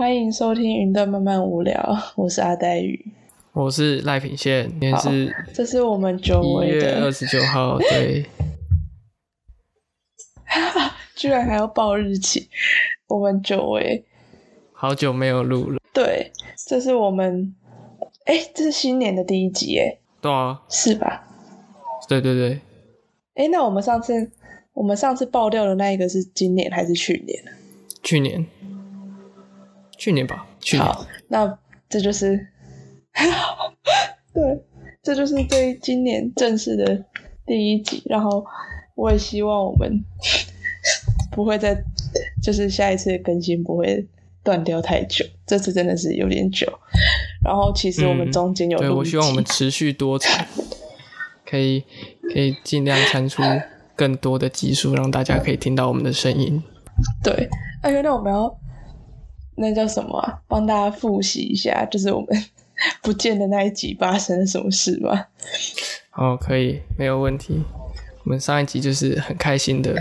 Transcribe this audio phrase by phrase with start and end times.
[0.00, 1.74] 欢迎收听《云端慢慢无聊》，
[2.16, 3.12] 我是阿呆鱼，
[3.52, 8.24] 我是赖品宪，今天是这是我们久一违的，月二十九号，对，
[11.14, 12.48] 居然还要报日期，
[13.08, 14.02] 我们久违，
[14.72, 16.32] 好久没有录了，对，
[16.66, 17.54] 这是我们，
[18.24, 21.28] 哎，这是新年的第一集，哎，对啊，是吧？
[22.08, 22.58] 对对对，
[23.34, 24.30] 哎，那我们上次
[24.72, 27.38] 我们上次爆掉的那一个是今年还是去年？
[28.02, 28.46] 去年，
[30.00, 31.58] 去年吧，去年，好，那
[31.90, 32.48] 这就是，
[34.32, 34.64] 对，
[35.02, 37.04] 这就是对今年正式的
[37.44, 38.02] 第一集。
[38.06, 38.42] 然后
[38.96, 40.02] 我也希望我们
[41.30, 41.76] 不会再，
[42.42, 44.08] 就是下一次的更新不会
[44.42, 45.22] 断掉太久。
[45.46, 46.66] 这次真的是有点久。
[47.44, 50.46] 然后其实我们嗯中间有对我希望我们持续多产，
[51.44, 51.84] 可以
[52.32, 53.42] 可以尽量产出
[53.94, 56.62] 更多的集数，让大家可以听到我们的声音。
[57.22, 57.50] 对，
[57.82, 58.54] 哎呦，那我们要
[59.56, 60.38] 那叫什么啊？
[60.48, 62.28] 帮大家复习一下，就是我们
[63.02, 65.28] 不见的那一集发生了什么事吧。
[66.14, 67.62] 哦，可以，没有问题。
[68.24, 69.94] 我们上一集就是很开心的，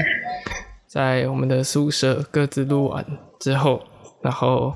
[0.88, 3.06] 在我们的宿舍各自录完
[3.40, 3.82] 之后，
[4.22, 4.74] 然后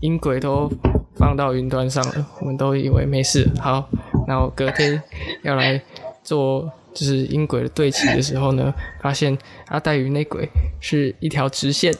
[0.00, 0.70] 音轨都
[1.16, 3.48] 放到云端上了，我们都以为没事。
[3.60, 3.88] 好，
[4.26, 5.02] 然后隔天
[5.42, 5.80] 要来
[6.22, 10.48] 做就是音轨的对齐的时候呢，发现阿黛鱼那轨
[10.80, 11.92] 是一条直线，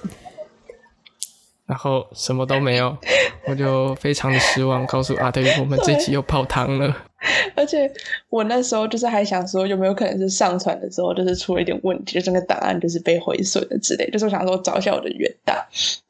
[1.67, 2.97] 然后什么都没有，
[3.47, 6.95] 我就非常的失望，告诉阿黛鱼我们这集又泡汤了。
[7.55, 7.89] 而且
[8.29, 14.11] 我那时候就是还想说，有没有可能是上传的时候就是出了一点问题，就整个档案就是被毁损了之类。
[14.11, 15.57] 就是我想说找一下我的原档，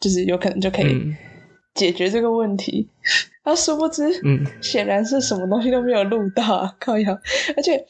[0.00, 1.14] 就是有可能就可以嗯
[1.74, 2.88] 解决这个问题。
[3.44, 7.12] 然后殊不知，嗯， 显然是什么东西都没有录到啊，靠腰！
[7.56, 7.84] 而且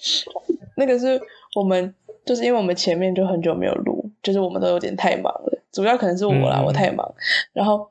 [0.76, 1.20] 那个是
[1.54, 7.14] 我们，就是因为我们前面就很久没有录，就是我们都有点太忙了，主要可能是我啦，嗯我太忙，
[7.52, 7.88] 然后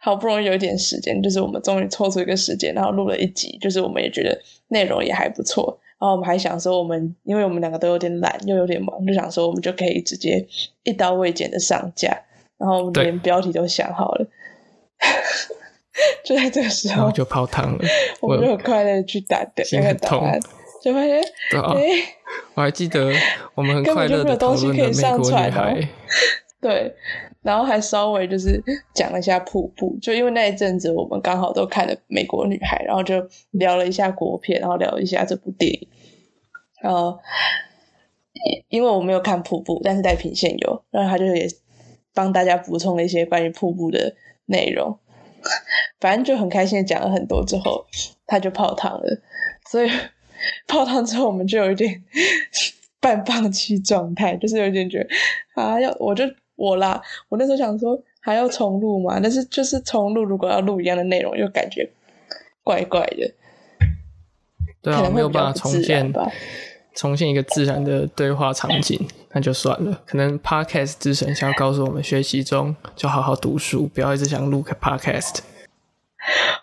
[0.00, 4.36] 好不容易有一点时间，就是我们终于抽出一个时间，然后录了一集，就是我们也觉得
[4.68, 10.46] 内容也还不错，然后我们还想说，我们因为我们两个都有点懒，又有点忙，就想说我们就可以直接
[10.82, 12.08] 一刀未剪的上架，
[12.58, 14.26] 然后我们连标题都想好了。
[16.24, 17.84] 就在这个时候就泡汤了。
[18.22, 20.40] 我们就很快乐地去打的心很那个答案，
[20.82, 21.22] 就发现，
[22.54, 23.12] 我还记得
[23.54, 25.88] 我们很快乐的讨东西可以论了美国上传哦女孩。
[26.62, 26.94] 对，
[27.42, 28.62] 然后还稍微就是
[28.94, 33.16] 讲了一下瀑布，就因为那一阵子我们刚好都看了《美国女孩》，然后就
[33.50, 35.88] 聊了一下国片，然后聊一下这部电影。
[36.84, 37.18] 呃，
[38.68, 41.48] 因因为我没有看瀑布，但是在平线有，然后他就也
[42.14, 44.14] 帮大家补充了一些关于瀑布的
[44.46, 44.96] 内容。
[45.98, 47.84] 反正就很开心的讲了很多之后，
[48.24, 49.20] 他就泡汤了。
[49.68, 49.90] 所以
[50.68, 52.04] 泡汤之后，我们就有一点
[53.00, 55.08] 半放弃状态，就是有点觉得
[55.60, 56.24] 啊，要我就
[56.62, 61.90] 我啦，我那时候想说还要重录嘛，但是就是重录，如果要录一样的内容，又感觉
[62.62, 63.34] 怪怪的，
[64.80, 66.30] 对啊，没有办法重现吧。
[66.94, 70.02] 重现一个自然的对话场景，那就算了。
[70.04, 75.38] 可能 podcast 之神想要告诉我们，学习中就好好读书，不要一直想录个 podcast。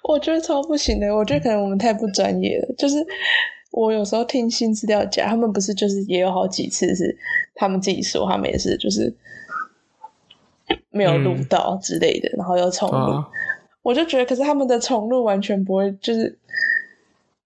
[0.04, 2.76] 我觉得超不行的，我觉得可能我们太不专业了。
[2.78, 2.96] 就是
[3.72, 7.18] 我有时候听新资料夹，他们不是就是也有好几次是
[7.56, 9.12] 他们自己说他们也是就是
[10.92, 12.96] 没有录嗯到之类的，然后又重录。
[12.96, 13.28] 啊，
[13.82, 16.38] 我就觉得，可是他们的重录完全不会，就是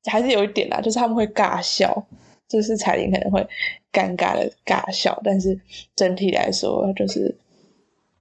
[0.06, 2.06] 还是有一点啦，就是他们会尬笑，
[2.47, 3.45] 就是彩铃可能会
[3.91, 5.59] 尴尬的尬笑，但是
[5.95, 7.35] 整体来说就是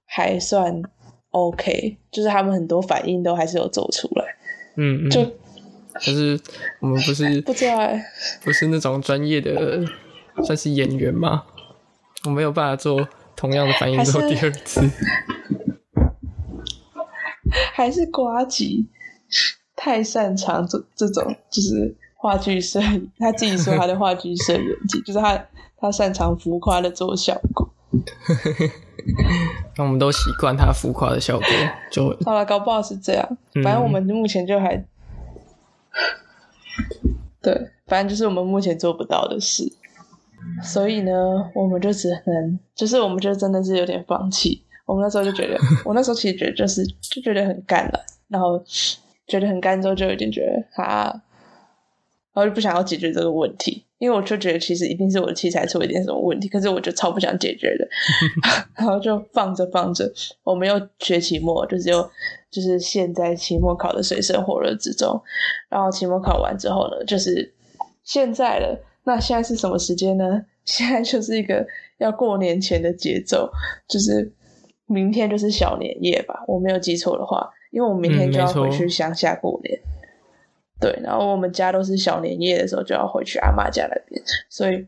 [0.05, 0.81] 还算
[1.31, 4.25] OK，就是他们很多反应都还是有走出来，
[4.77, 5.33] 嗯就嗯。
[5.95, 6.39] 可是
[6.79, 8.03] 我们不是 不知道欸
[8.43, 9.85] 不是那种专业的，
[10.43, 11.43] 算是演员嘛，
[12.25, 14.81] 我没有办法做同样的反应做第二次。
[17.73, 18.87] 还是瓜吉
[19.75, 25.45] 太擅长这这种就是话剧摄影，他自己说他的话剧摄演技， 就是他
[25.77, 27.69] 他擅长浮夸的做效果。
[29.77, 31.47] 那我们都习惯他浮夸的效果，
[31.91, 33.37] 就好了，搞不好是这样。
[33.53, 34.83] 嗯反正我们目前就还，
[37.41, 39.71] 对，反正就是我们目前做不到的事。
[40.61, 41.11] 所以呢，
[41.55, 44.63] 我们就只能，就是我们就真的是有点放弃。
[44.85, 48.61] 我们那时候就觉得，我那时候其实觉得就是就觉得很干了，然后
[49.25, 51.05] 觉得很干之后，就有点觉得啊，
[52.33, 57.87] 然后就不想要解决这个问题，因为我就觉得其实一定是我的器材出了一点什么问题，可是我就超不想解决的，
[58.75, 60.11] 然后就放着放着，
[60.43, 62.01] 我们又学期末，就是又
[62.51, 65.21] 就是现在期末考的水深火热之中，
[65.69, 67.53] 然后期末考完之后呢，就是
[68.03, 68.77] 现在了。
[69.03, 70.45] 那现在是什么时间呢？
[70.65, 71.65] 现在就是一个
[71.97, 73.51] 要过年前的节奏，
[73.87, 74.31] 就是
[74.85, 79.79] 明天就是小年夜吧，我没有记错的话，因为我明天就要回去乡下过年。
[80.79, 84.85] 对，然后我们家都是小年夜的时候就要回去阿妈家那边，所以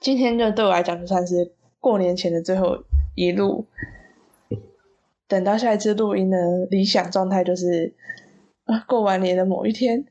[0.00, 2.76] 今天就对我来讲就算是过年前的最后
[3.14, 3.66] 一路。
[5.26, 6.36] 等到下一次录音呢，
[6.70, 7.94] 理想状态就是
[8.64, 10.02] 啊，过完年的某一天，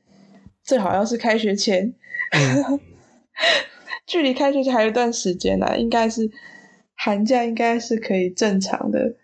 [0.61, 1.91] 最好要是开学前，
[2.31, 2.79] 嗯
[4.05, 6.29] 距离开学前还有一段时间呢、应该是
[6.95, 9.15] 寒假应该是可以正常的，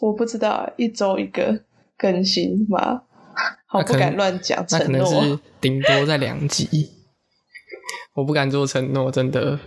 [0.00, 1.60] 我不知道一周一个
[1.98, 3.02] 更新吗？
[3.66, 5.38] 好不敢乱讲那可能承诺是。
[5.60, 6.90] 顶多在两集，
[8.14, 9.58] 我不敢做承诺，真的。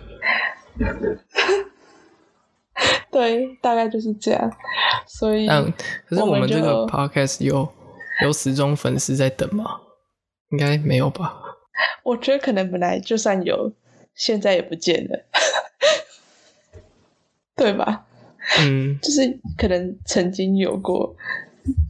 [3.10, 4.50] 对，大概就是这样。
[5.06, 5.64] 所以，但
[6.06, 7.68] 可是我们这个 podcast 有
[8.22, 9.64] 有始终粉丝在等吗？
[10.50, 11.34] 应该没有吧？
[12.02, 13.72] 我觉得可能本来就算有，
[14.14, 15.24] 现在也不见了，
[17.56, 18.06] 对吧？
[18.60, 21.14] 嗯， 就是可能曾经有过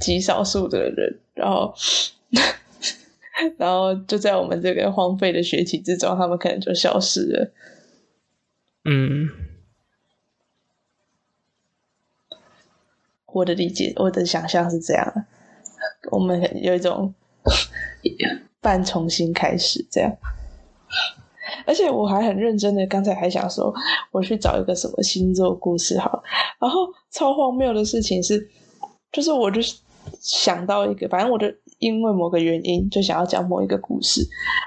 [0.01, 1.73] 极少数的人，然后，
[3.57, 7.53] 然后就在我们这个荒废的学期之中，他们可能就消失了。
[8.85, 9.29] 嗯，
[13.27, 15.25] 我的理解，我的想象是这样的，
[16.11, 17.15] 我们有一种
[18.69, 20.15] 半重新开始这样。
[21.65, 23.73] 而且我还很认真的，刚才还想说，
[24.13, 26.23] 我去找一个什么星座故事好了，
[26.61, 26.81] 然后
[27.11, 28.47] 超荒谬的事情是，
[29.11, 29.63] 就是我就
[30.21, 31.47] 想到一个，反正我就
[31.79, 34.21] 因为某个原因就想要讲某一个故事，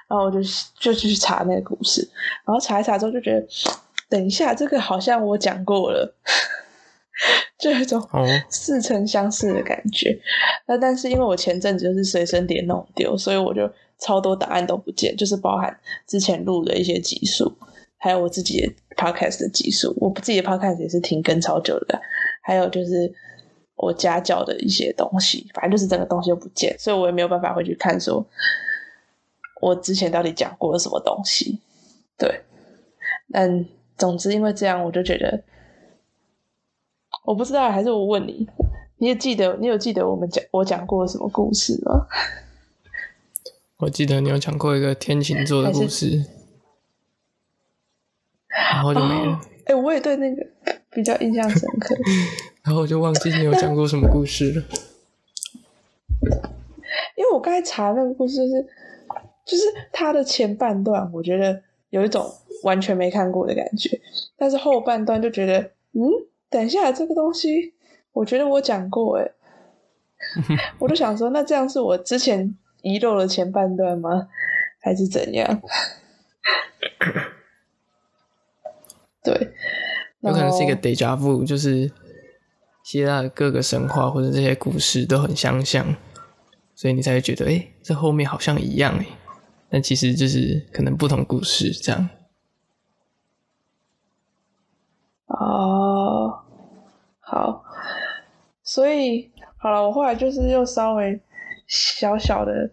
[0.10, 0.40] 然后我就
[0.80, 2.02] 就去查那个故事，
[2.46, 3.48] 然后查一查之后就觉得，
[4.10, 6.16] 等一下这个好像我讲过了，
[7.62, 10.20] 就有一种哦，似曾相识的感觉。
[10.66, 13.72] 那但是因为我前阵子就是随身碟弄丢，所以我就
[14.02, 15.74] 超多档案都不见，就是包含
[16.06, 17.50] 之前录的一些集数，
[17.98, 19.96] 还有我自己的 podcast 的集数。
[19.98, 22.02] 我自己的 podcast 也是停更超久的，
[22.42, 23.10] 还有就是
[23.76, 28.26] 我家教的一些东西，反正就是整个东西都不见，所以我也没有办法回去看说
[29.62, 31.60] 我之前到底讲过什么东西。
[32.18, 32.42] 对，
[33.32, 33.66] 但
[33.98, 35.42] 总之因为这样，我就觉得。
[37.24, 38.48] 我不知道，还是我问你，
[38.98, 42.08] 你也记得，你有记得我们讲我讲过什么故事吗？
[43.82, 46.24] 我记得你有讲过一个天琴座的故事，
[48.48, 50.46] 然后就没了，哎、我也对那个
[50.92, 51.96] 比较印象深刻，
[52.64, 54.64] 然后我就忘记你有讲过什么故事了。
[57.18, 58.68] 因为我刚才查那个故事，就是
[59.46, 62.32] 就是它的前半段，我觉得有一种
[62.62, 64.00] 完全没看过的感觉，
[64.38, 65.60] 但是后半段就觉得，
[65.94, 66.02] 嗯，
[66.52, 67.74] 等一下这个东西，
[68.14, 69.32] 我觉得我讲过，哎，
[70.78, 74.28] 我就想说，那这样是我之前遗漏了前半段吗？
[74.84, 75.62] 还是怎样？
[79.24, 79.54] 对，
[80.22, 81.92] 有可能是一个然后 deja vu，就是
[82.84, 85.96] 希腊的各个神话或者这些故事都很相像，
[86.74, 89.06] 所以你才会觉得，哎、这后面好像一样哎，
[89.70, 92.10] 但其实就是可能不同故事这样。
[95.28, 96.42] 哦，
[97.20, 97.64] 好，
[98.64, 101.22] 所以好了，我后来就是又稍微
[101.72, 102.70] 小小的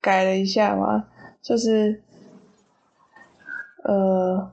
[0.00, 1.08] 改了一下嘛，
[1.42, 2.00] 就是
[3.82, 4.48] 呃，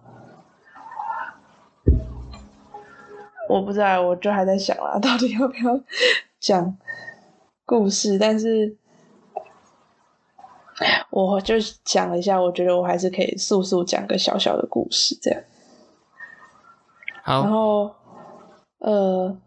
[3.47, 5.79] 我不知道，我就还在想啦，到底要不要
[6.39, 6.75] 讲
[7.65, 8.75] 故事，但是。
[11.11, 15.39] 我就讲了一下，我觉得我还是可以速速讲个小小的故事，这样。
[17.23, 17.93] 然，后，
[18.79, 19.37] 呃，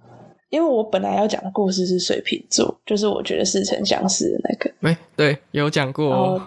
[0.51, 4.71] 因为我本来要讲的故事是水瓶座，就是我觉得似曾相识的那个。
[4.83, 6.43] 哎、对，有讲过哦，，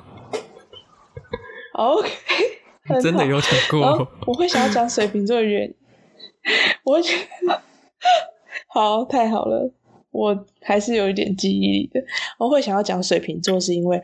[1.73, 2.09] OK，
[3.01, 4.07] 真的有讲过。
[4.25, 5.73] 我会想要讲水瓶座的原因，
[6.83, 7.61] 我会觉得
[8.67, 9.69] 好太好了，
[10.11, 12.01] 我还是有一点记忆力的。
[12.37, 14.01] 我会想要讲水瓶座，是因为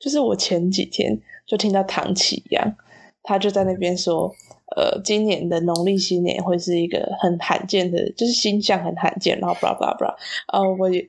[0.00, 2.76] 就是我前几天就听到唐启阳，
[3.22, 4.32] 他就在那边说，
[4.76, 10.14] 呃，今年的农历新年会是一个很罕见的，就是星象很罕见，然后 blah blah blah，
[10.52, 11.06] 呃，我也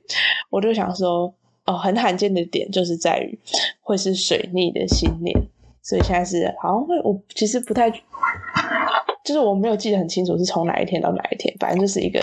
[0.50, 1.34] 我就想说，
[1.64, 3.38] 哦，很罕见的点就是在于
[3.80, 5.34] 会是水逆的新年，
[5.82, 7.90] 所以现在是好像会，我其实不太，
[9.24, 12.22] 就是我没有记得很清楚是从哪一天到哪一天，反正就是一个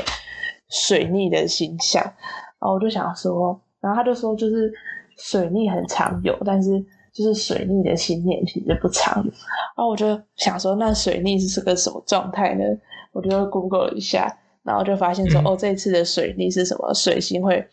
[0.69, 2.01] 水逆的星象。
[2.03, 4.71] 然后我就想说，然后他就说，就是
[5.17, 6.81] 水逆很常有，但是
[7.13, 9.23] 就是水逆的新年其实不长。
[9.23, 12.63] 然后我就想说，那水逆是个什么状态呢？
[13.11, 16.93] 我就 Google 了一下，然后就发现说，嗯哦，这一次的水逆是什么？
[16.93, 17.63] 水星会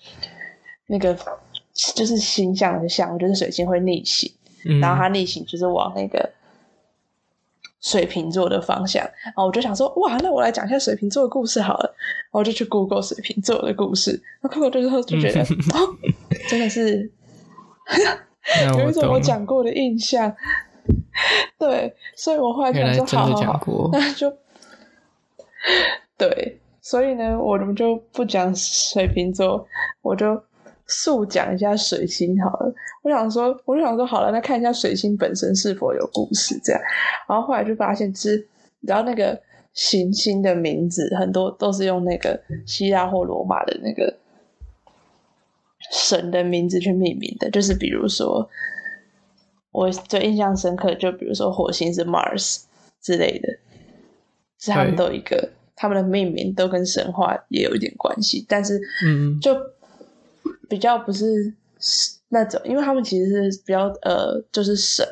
[0.86, 1.16] 那个
[1.94, 4.30] 就是星象的象，就是水星会逆行。
[4.66, 6.30] 嗯，然后它逆行就是往那个
[7.80, 11.94] 水瓶座的方向，然后我就想说，哇，那我来讲一下水瓶座的故事好了，
[12.24, 15.96] 然后我就去 Google 水瓶座的故事，那 Google 之后就觉得，哦，
[16.50, 17.10] 真的是
[18.78, 20.34] 有一种我讲过的印象，
[21.58, 24.30] 对，所以我后来想说，好好好， 那就
[26.16, 29.66] 对，所以呢，我们就不讲水瓶座，
[30.02, 30.42] 我就。
[30.92, 36.82] 速讲一下水星好了，我想说，我就想说好了，那看一下水星本身是否有故事这样。
[37.28, 38.44] 然后后来就发现，是
[38.80, 39.40] 然后那个
[39.72, 44.12] 行星的名字很多都是用那个希腊或罗马的那个
[45.90, 48.48] 神的名字去命名的，就是比如说
[49.72, 52.62] 我最印象深刻，就比如说火星是 Mars
[53.02, 53.48] 之类的，
[54.58, 59.54] 是他们都有一个他们的命名都跟神话也有一点关系，但是嗯就。
[60.68, 61.52] 比较不是
[62.28, 65.04] 那种，因为他们其实是比较呃，就是神，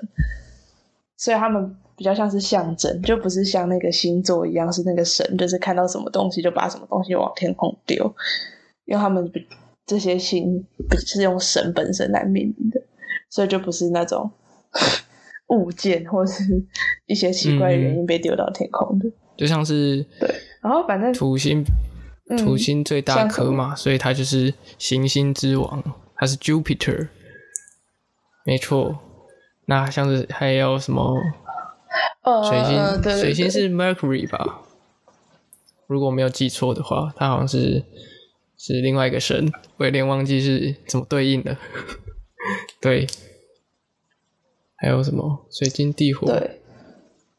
[1.16, 8.14] 所以他们比较像是象征，就不是像那个星座一样是那个神，就是看到什么东西就把什么东西往天空丢，
[8.84, 9.28] 因为他们
[9.88, 10.64] 这些星
[11.04, 12.80] 是用神本身来命名的，
[13.28, 14.30] 所以就不是那种
[15.50, 16.44] 物件或是
[17.06, 21.64] 一些奇怪的原因被丢到天空的，就像是对，然后反正土星。
[22.36, 25.82] 土星最大颗嘛，所以它就是行星之王，
[26.14, 27.08] 它是 Jupiter，
[28.44, 28.98] 没错。
[29.64, 31.16] 那像是还有什么？
[32.50, 34.60] 水星，水星是 Mercury 吧？
[35.86, 37.82] 如果没有记错的话，它好像是
[38.58, 41.56] 是另外一个神，我有点忘记是怎么对应的。
[42.80, 43.06] 对，
[44.76, 45.46] 还有什么？
[45.50, 46.26] 水晶地火。
[46.26, 46.60] 对。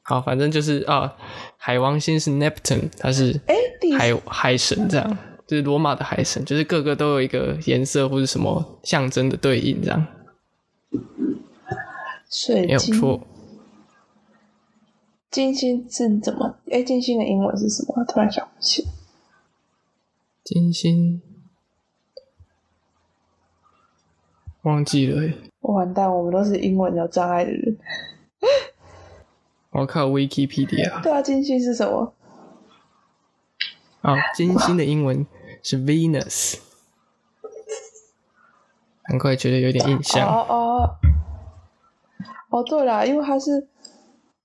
[0.02, 1.16] 好，反正就是啊，
[1.58, 3.40] 海王星是 Neptune，它是
[3.98, 10.08] 海海神，这样就是罗马的海神，就是各个都有一个颜色或者什么象征的对应，这样。
[12.32, 13.28] 水没有错。
[15.30, 16.58] 金星是怎么？
[16.72, 18.04] 哎，金星的英文是什么？
[18.06, 18.84] 突然想不起。
[20.50, 21.22] 金星，
[24.64, 25.32] 忘记了。
[25.62, 27.78] 完蛋，我们都是英文有障碍的人。
[29.70, 31.04] 我靠，Wikipedia。
[31.04, 32.16] 对啊，金星是什么？
[34.02, 35.24] 哦，金星的英文
[35.62, 36.58] 是 Venus。
[39.08, 40.28] 难怪觉得有点印象。
[40.28, 40.96] 哦哦。
[42.50, 43.68] 哦，对了，因为它是……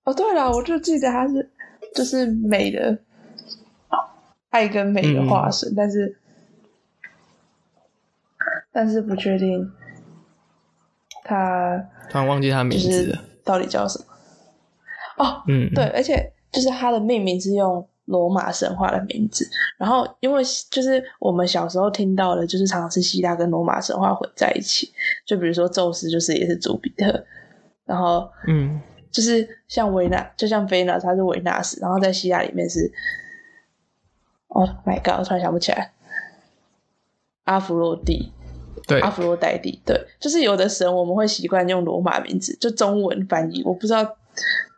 [0.02, 1.50] 哦，对了，我就记得它是
[1.94, 2.98] 就是美的，
[4.54, 6.16] 爱跟美的化身，但是
[8.70, 9.68] 但是不确定
[11.24, 14.04] 他突然忘记他名字了，到底叫什么？
[15.24, 19.44] 哦，嗯，对，而且就是他的命名是用罗马神话的名字，
[19.76, 24.92] 然后因为就是我们小时候听到的，就是常常是希腊跟罗马神话混在一起，
[25.26, 27.24] 就比如说宙斯就是也是朱比特，
[27.86, 28.80] 然后嗯，
[29.10, 32.88] 就是像维纳，就像菲娜，他是维纳斯，然后在希腊里面是
[34.54, 35.92] ，Oh my god，我突然想不起来，
[37.44, 38.32] 阿弗洛蒂，
[38.86, 44.16] 对，阿弗洛戴蒂，对，就是有的神我们会习惯用罗马名字，就中文翻译，我不知道。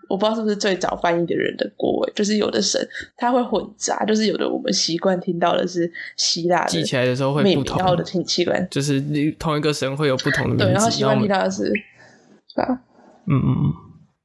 [0.08, 2.80] 我不知道是不是最早翻译的人的国位，就是有的神
[3.16, 12.80] 他会混杂，就是有的我们习惯听到的是希腊记起来的时候会不同，然后的听习惯就是你同一个神会有不同的名字，对，然后习惯听到的是，对吧？
[13.26, 13.72] 嗯嗯嗯，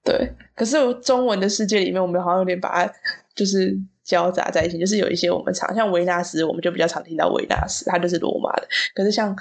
[0.03, 0.31] 对。
[0.53, 2.93] 可是中文的世界里面，我们好像有点把它
[3.34, 8.67] 就是交杂在一起，就是有一些我们常像维纳斯，我们就比较常听到维纳斯，他就是罗马的。
[8.96, 9.36] 可是像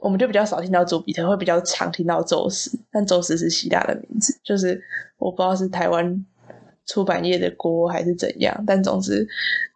[0.00, 4.82] 我们就比较少听到朱比特，会比较常听到宙斯，但宙斯是希腊的名字，就是
[5.16, 6.26] 我不知道是台湾
[6.86, 9.26] 出版业的锅还是怎样，但总之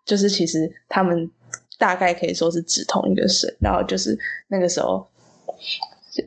[0.04, 1.30] 就是其实他们
[1.78, 5.06] 大概可以说是指同一个神，然后就是那个时候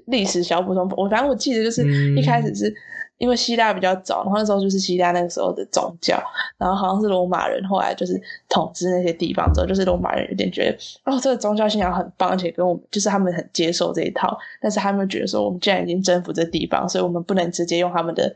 [0.05, 1.83] 历史小补充，我反正我记得就是
[2.15, 2.73] 一开始是。
[3.19, 6.17] 因为希腊比较早，然后那时候就是希腊那个时候的宗教，
[6.57, 18.33] 然后好像是罗马人后来就是统治那些地方之后，就是罗马人有点觉得哦，这个宗教信仰很棒，而且跟我们就是他们很接受这一套，但是他们觉得说我们既然已经征服这地方，所以我们不能直接用他们的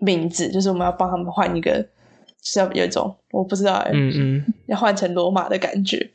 [0.00, 1.82] 名字，就是我们要帮他们换一个，
[2.42, 6.10] 是要有一种我不知道，嗯嗯，要换成罗马的感觉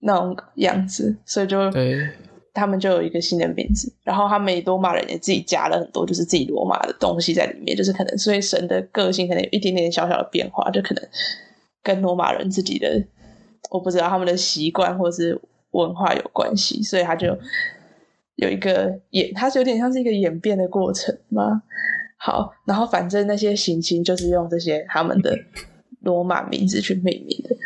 [0.00, 2.06] 那种样子，所以就对。
[2.54, 11.02] 他们就有一个新的名字，然后他们罗马人也自己加了很多，就是自己罗马的东西在里面，就是可能所以神的个性可能有一点点小小的变化，就可能
[11.82, 13.02] 跟罗马人自己的
[13.70, 15.40] 我不知道他们的习惯或是
[15.70, 17.34] 文化有关系，所以他就
[18.36, 21.62] 有一个演，它是有点像是一个演变的过程吗？
[22.18, 25.34] 好，然后反正那些行星就是用这些他们的
[26.00, 27.56] 罗马名字去命名的，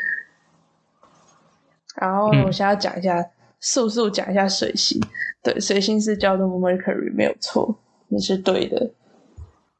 [2.00, 3.28] 然后我想要讲一下。
[3.60, 5.00] 速速讲一下水星，
[5.42, 7.76] 对，水星是叫做 Mercury，没有错，
[8.08, 8.90] 你是对的。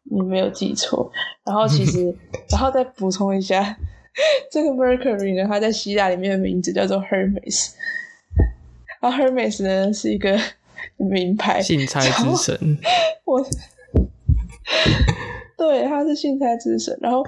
[0.09, 1.11] 你没有记错。
[1.45, 2.15] 然后其实，
[2.51, 3.77] 然后再补充一下，
[4.53, 7.73] 这个 Mercury 呢，它在希腊里面的名字叫做 Hermes。
[9.01, 10.39] 然后 Hermes 呢是一个
[10.97, 12.79] 名牌，信差之神。
[13.25, 13.45] 我。
[15.57, 16.95] 对，他是信差之神。
[17.01, 17.25] 然后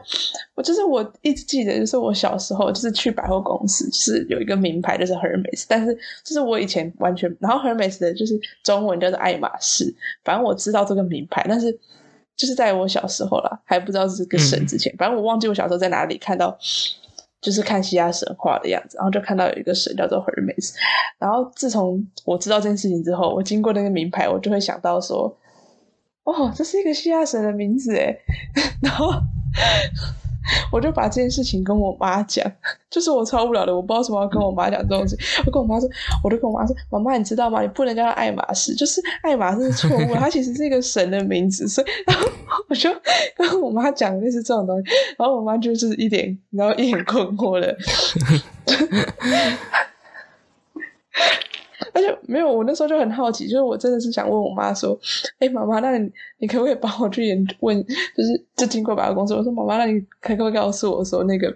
[0.55, 5.65] 我就是我一直记得，就是我小时候就是去百货公司，就是有一个名牌，就是 Hermes。
[5.67, 9.95] 但是就是我以前完全，然后 Hermes 的就是中文叫做爱马仕。
[10.25, 11.73] 反正我知道这个名牌，但是
[12.37, 16.55] 就是在我小时候啦，还不知道是个神之前，反正我忘记我小时候在哪里看到，
[17.41, 20.75] 就是看希腊神话的样子，然后就看到有一个神叫做 Hermes。
[21.19, 25.35] 然后自从我知道这件事情之后，我经过那个名牌，我就会想到说。
[26.31, 28.15] 哦，这是一个希腊神的名字哎，
[28.83, 29.13] 然后
[30.71, 32.45] 我就把这件事情跟我妈讲，
[32.91, 35.17] 就是我超无聊的，我不知道什么要跟我妈讲这东西。
[35.47, 35.89] 我跟我妈说，
[36.23, 37.63] 我就跟我妈说，妈妈，你知道吗？
[37.63, 41.67] 你不能叫他爱马仕，就是爱马仕是错误，它其实是一个神的名字。
[41.67, 42.29] 所以，然后
[42.69, 42.91] 我就
[43.35, 47.75] 跟我妈讲类似这种东西，然后我妈就是一点，然后一脸困惑的。
[51.93, 54.99] 而且没有，我那时候就很好奇，就是我真的是想问我妈说
[55.39, 57.83] ：“哎，妈妈，那你你可不可以帮我去研问？
[58.17, 61.55] 就是就经过百货公司，我说妈妈，那你可不可以告诉我说那个，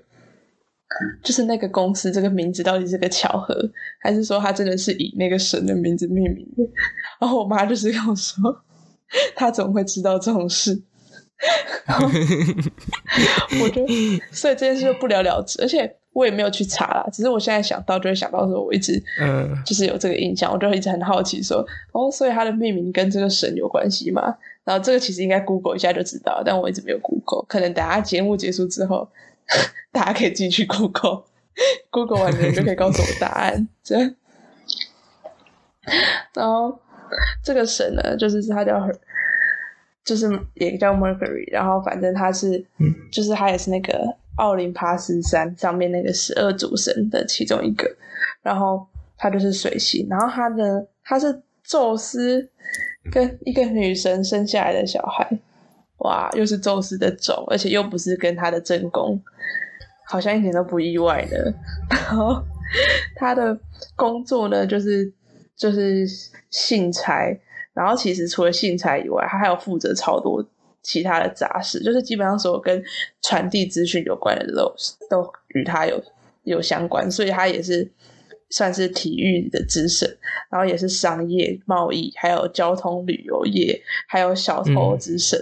[1.23, 3.55] 就是那个公司这个名字到底是个巧合，
[4.01, 6.63] 还是说它真的是以那个神的名字命名的？”
[7.21, 8.35] 然后我妈就是跟我说
[9.35, 10.81] ：“她怎么会知道这种事？”
[13.63, 15.97] 我觉得，所以这件事就不了了之，而且。
[16.15, 24.37] 我也没有去查啦，只是我现在想到就会想到说，我一直嗯，就是有这个印象，我就一直很好奇说，哦，所以它的命名跟这个神有关系吗？
[24.63, 29.09] 然后这个其实应该 Google 一下就知道，但我一直没有 Google，可能等下节目结束之后，
[29.91, 33.67] 大家可以自己去 Google，Google 完了就可以告诉我答案。
[33.83, 34.15] 这样，
[36.35, 36.79] 然后
[37.43, 38.87] 这个神呢，就是他叫，
[40.05, 42.65] 就是也叫 Mercury，然后反正他是，
[43.11, 44.17] 就是他也是那个。
[44.37, 47.87] 奥林帕斯山上面那个十二主神的其中一个，
[48.43, 48.85] 然后
[49.19, 52.49] 他就是水星，然后他的他是宙斯
[53.13, 55.39] 跟一个女神生下来的小孩，
[55.99, 59.23] 哇，又是宙斯的种，而且又不是跟他的正宫，
[60.07, 61.53] 好像一点都不意外的。
[61.91, 62.43] 然后
[63.15, 63.57] 他的
[63.95, 65.13] 工作呢，就是
[65.55, 66.07] 就是
[66.49, 67.39] 信差，
[67.75, 70.45] 然后其实除了信差以外，他还有负责超多。
[70.85, 72.83] 其他的杂事，就是基本上所有跟
[73.23, 74.75] 传递资讯有关的都
[75.09, 76.03] 都与他有
[76.43, 77.89] 有相关，所以他也是
[78.51, 80.19] 算是体育的之神，
[80.51, 85.41] 然后也是商业贸易，还有交通旅游业，还有小偷之神。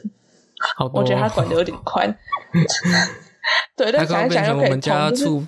[0.77, 2.15] 好，我觉得他管的有点 宽。
[3.75, 5.43] 对，但想一想又可以家触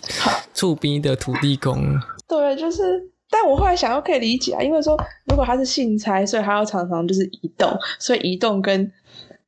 [0.54, 2.00] 触逼的土地公。
[2.26, 8.92] 对，就是，但我后来想又可以理解啊，因为说如果他是信差，所以他要常常就是移动，所以移动跟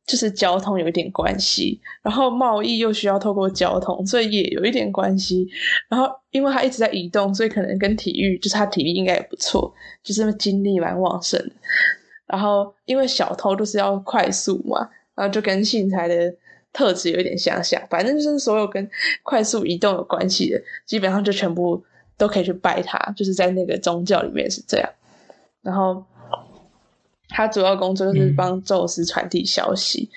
[0.07, 5.47] 就是交通有一点关系，然后贸易又需要透过交通，所以也有一点关系。
[5.89, 11.39] 然后因为他一直在移动，所以可能跟体育，就是他体力应该也不错，就是精力蛮旺盛。
[12.27, 16.35] 然后因为小偷就是要快速嘛，然后就跟信财的
[16.73, 17.81] 特质有一点相像。
[17.89, 18.89] 反正就是所有跟
[19.23, 21.83] 快速移动有关系的，基本上就全部
[22.17, 24.91] 都可以去拜他，就是在那个宗教里面是这样。
[25.63, 26.05] 然后。
[27.31, 30.09] 他主要工作就是帮宙斯传递消息，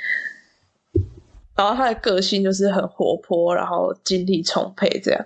[1.56, 5.26] 然后他的个性就是很活泼，然后精力充沛这样。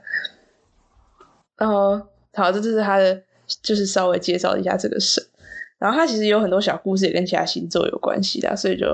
[1.57, 1.99] 然后，
[2.33, 3.21] 好，这就是他的，
[3.61, 5.21] 就是稍微介绍一下这个神。
[5.79, 8.85] 然后他其实有很多小故事，也跟其他星座有关系的，所以就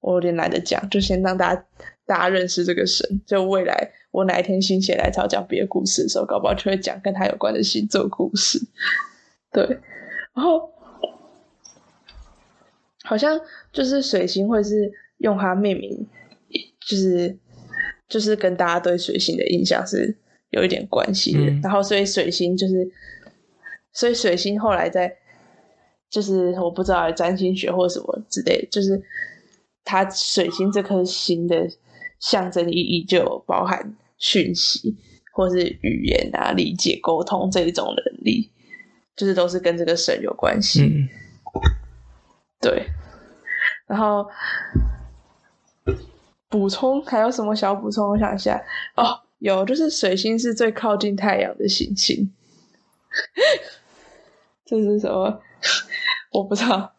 [0.00, 1.66] 我有点懒得讲，就先让大家
[2.06, 3.20] 大家认识这个神。
[3.26, 8.58] 就未来我哪一天心血来潮讲别的故事的时候，搞不好就会讲跟他有关的星座故事。
[9.52, 9.66] 对，
[10.34, 10.70] 然后。
[13.06, 13.38] 好像
[13.70, 16.08] 就是水星会是用它命名，
[16.88, 17.38] 就是
[18.08, 20.16] 就是跟大家对水星的印象是
[20.48, 21.52] 有一点关系的。
[21.62, 22.90] 然后所以水星就是，
[23.92, 25.14] 所以水星后来在
[26.08, 28.98] 就是我不知道占星学或什么之类，就是
[29.84, 31.68] 它水星这颗星的
[32.20, 34.96] 象征意义就包含讯息
[35.32, 38.50] 或是语言啊、理解、沟通这一种能力，
[39.16, 41.08] 就是都是跟这个神有关系。
[42.60, 42.86] 对，
[43.86, 44.26] 然后
[46.48, 48.10] 补充还有什么小补充？
[48.10, 48.62] 我想一下
[48.96, 52.32] 哦，有，就是水星是最靠近太阳的行星，
[54.64, 55.42] 这是什么？
[56.32, 56.94] 我不知道，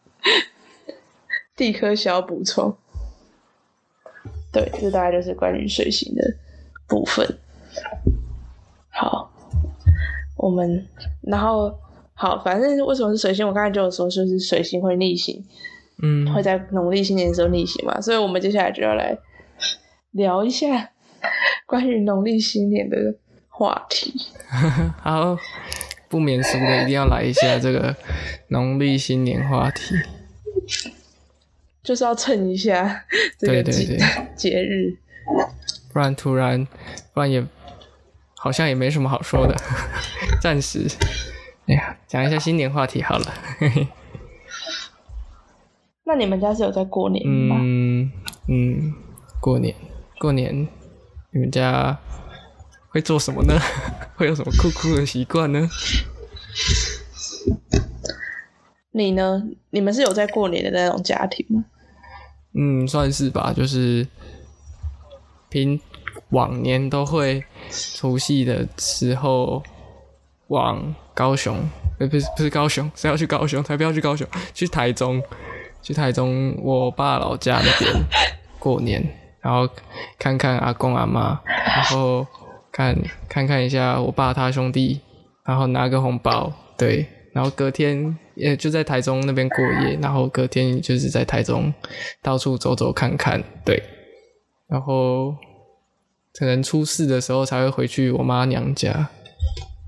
[1.56, 2.76] 地科小补充。
[4.52, 6.22] 对，这大概就是关于水星的
[6.86, 7.38] 部分。
[8.90, 9.30] 好，
[10.36, 10.86] 我们
[11.22, 11.78] 然后。
[12.18, 13.46] 好，反正为什么是水星？
[13.46, 15.44] 我刚才就有说，就是水星会逆行，
[16.02, 19.14] 嗯，会在农历新年的时候逆行嘛，所以我们接下来就要来
[20.12, 20.92] 聊一下
[21.68, 23.14] 关于农历新年的
[23.50, 24.14] 话题。
[25.02, 25.36] 好，
[26.08, 27.94] 不免俗的一定要来一下这个
[28.48, 29.94] 农历新年话题。
[31.82, 33.04] 就是要蹭一下
[33.38, 34.96] 这个节对对对节日。
[35.96, 36.62] 不然突然，
[37.14, 37.42] 不然也
[38.36, 39.56] 好像也没什么好说的，
[40.42, 40.86] 暂时。
[41.68, 43.32] 哎呀，讲一下新年话题好了。
[46.04, 47.56] 那你们家是有在过年吗？
[47.58, 48.12] 嗯
[48.46, 48.92] 嗯，
[49.40, 49.74] 过年
[50.18, 50.68] 过年，
[51.30, 51.98] 你们家
[52.90, 53.58] 会做什么呢？
[54.16, 55.66] 会有什么酷酷的习惯呢？
[58.92, 59.42] 你呢？
[59.70, 61.64] 你们是有在过年的那种家庭吗？
[62.52, 64.06] 嗯，算是吧，就是
[65.56, 65.80] 平
[66.32, 69.62] 往年都会除夕的时候
[70.48, 71.56] 往高雄，
[71.98, 75.22] 呃，不是不是高雄，是要去高雄，才不要去高雄，去台中，
[75.80, 77.90] 去台中我爸老家那边
[78.58, 79.02] 过年，
[79.40, 79.66] 然后
[80.18, 82.26] 看看阿公阿妈，然后
[82.70, 82.94] 看
[83.30, 85.00] 看看一下我爸他兄弟，
[85.42, 91.72] 然后拿个红包，对，然后隔天也就在台中那边过夜，然后隔天就是在台中
[92.22, 93.82] 到处走走看看，对，
[94.68, 95.34] 然后
[96.38, 99.08] 可能初四的时候才会回去我妈娘家，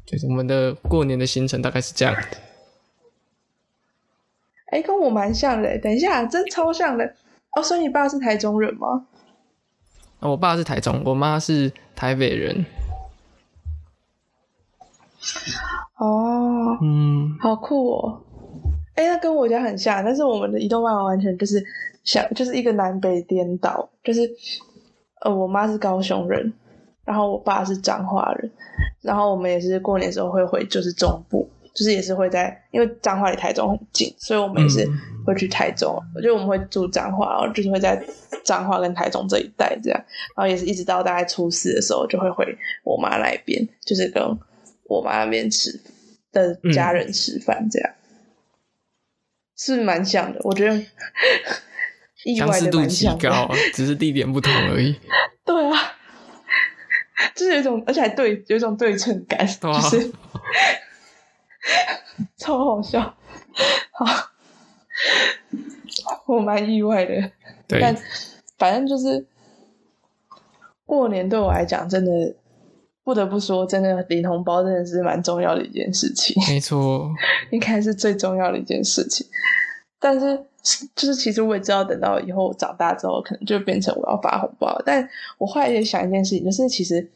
[0.06, 2.38] 就是我们的过年的行程大概是这样的。
[4.70, 5.78] 哎、跟我蛮像的。
[5.78, 7.14] 等一下，真超像的。
[7.52, 9.06] 哦，所以你爸是台中人吗？
[10.20, 12.64] 我爸是台中，我妈是台北人。
[15.96, 18.22] 哦，嗯，好酷哦！
[18.94, 21.64] 哎、那跟我家很像，但是我们的移动办法完全就是
[22.04, 23.88] 像，就是一个南北颠倒。
[24.02, 24.30] 就是
[25.22, 26.52] 呃，我妈是高雄人，
[27.04, 28.50] 然后我爸是彰化人，
[29.02, 34.98] 然后我们也是过年的时候会回就是中部，就是也是会在，因为彰化离台中很近，所以我们也是嗯。
[35.28, 38.02] 会去台中，我觉得我们会住彰化，然后就是会在
[38.42, 40.04] 彰化跟台中这一带这样，
[40.34, 42.46] 然后也是一直到大概初四的时候就会回
[42.82, 44.22] 我妈那边，就是跟
[44.84, 45.78] 我妈那边吃
[46.32, 47.90] 的家人吃饭这样，
[49.54, 50.86] 是蛮像的，我觉得意
[52.36, 53.06] 相似度极。
[53.18, 54.94] 高啊，只是地点不同而已。
[55.44, 55.92] 对啊，
[57.34, 60.12] 就是有一种，而且还对，有一种对称感，啊就是
[62.38, 63.16] 超好笑。
[63.92, 64.06] 好，
[66.26, 67.30] 我蛮意外的，
[67.66, 67.96] 对，但
[68.58, 69.26] 反正就是
[70.84, 72.10] 过年对我来讲，真的
[73.04, 76.36] 不得不说，真的领红包真的是蛮重要的一件事情。
[76.48, 77.10] 没错。
[77.50, 79.26] 应该是最重要的一件事情。
[80.00, 80.38] 但是，
[80.94, 84.80] 就是其实我也知道，等到以后长大之后，可能就变成我要发红包。
[84.84, 85.08] 但
[85.38, 87.08] 我后来也想一件事情，就是其实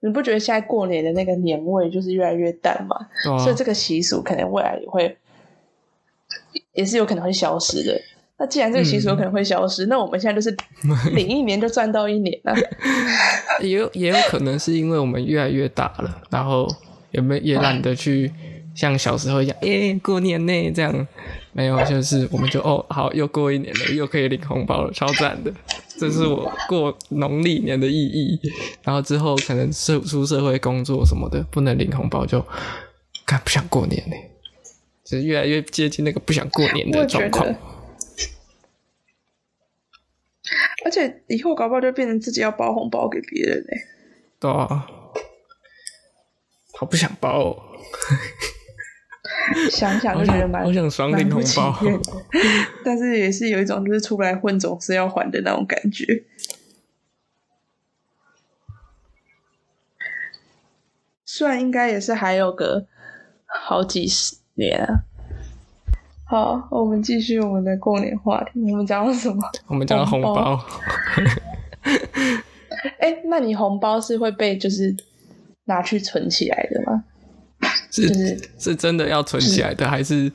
[0.00, 2.96] 你不觉得现在过年的那个年味就是越来越淡嘛？
[3.30, 5.16] 啊所以这个习俗可能未来也会，
[6.74, 8.00] 也是有可能会消失的。
[8.40, 10.56] 那既然这个习俗有可能会消失，那我们现在就是
[11.12, 12.54] 领一年就赚到一年啊！
[13.60, 16.68] 也有也有可能是因为我们越来越大了，然后
[17.10, 18.32] 也没也懒得去
[18.78, 21.08] 像小时候一样，耶、过年呢这样，
[21.52, 25.52] 没有，就是我们就哦好，又过一年了，又可以领红包了，超赞的，
[25.98, 28.40] 这是我过农历年的意义。
[28.84, 32.46] 然后之后可能社出社会工作什么的，不能领红包就，
[33.26, 34.14] 干不想过年呢，
[35.04, 37.48] 就是越来越接近那个不想过年的状况。，
[40.84, 43.76] 而且以后搞不好就变成自己要包红包给别人嘞、
[44.38, 44.86] 对啊，
[46.74, 47.62] 好不想包哦。
[49.70, 52.00] 想想就觉得蛮好想爽蛮不情领红
[52.84, 56.24] 但是也是有一种就是出来混总是要还的那种感觉。
[61.24, 62.86] 虽然应该也是还有个
[63.46, 65.04] 好几十年啊。
[66.26, 68.60] 好，我们继续我们的过年话题。
[68.70, 69.42] 我们讲到什么？
[69.68, 70.62] 我们讲到红包，
[73.00, 74.94] 哎、那你红包是会被就是
[75.64, 77.04] 拿去存起来的吗？
[77.90, 80.30] 是就是是真的要存起来的，还是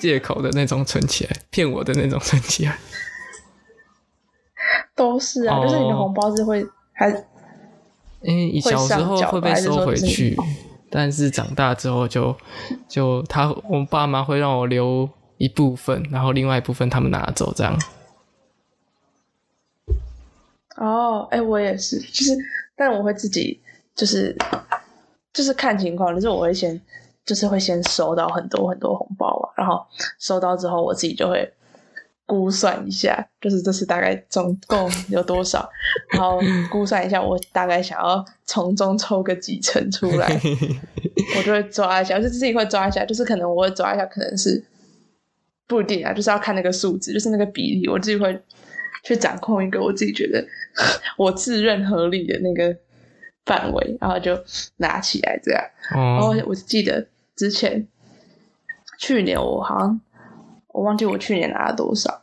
[0.00, 2.78] 借口的那种存起来，骗我的那种存起来？
[4.94, 7.08] 都是啊，哦就是你的红包是会还
[8.22, 10.36] 因为小时候会被收回去是，
[10.90, 12.36] 但是长大之后就
[12.88, 17.78] 就他我爸妈会让我留一部分，然后另外一部分他们拿走，这样。
[20.76, 22.36] 哦，哎、我也是，就是，
[22.76, 23.60] 但我会自己
[23.94, 24.36] 就是
[25.32, 26.80] 就是看情况，就是我会先
[27.28, 29.84] 就是会先收到很多很多红包嘛，然后
[30.18, 31.52] 收到之后我自己就会
[32.24, 35.68] 估算一下，就是这次大概总共有多少，
[36.14, 40.26] 然后估算一下我大概想要从中抽个几成出来，
[41.36, 44.64] 我就会抓一下，就自己会抓一下，就是可能我会抓一下，可能是
[45.66, 48.42] 不一定啊，就是要看那个数字，就是那个比例，我自己会
[49.04, 50.42] 去掌控一个我自己觉得
[51.18, 52.74] 我自认合理的那个
[53.44, 54.38] 范围，然后就
[54.78, 55.62] 拿起来这样。
[55.90, 57.06] 然后哦，我记得
[57.38, 57.88] 之前
[58.98, 59.98] 去年我好像
[60.66, 62.20] 我忘记我去年拿了多少，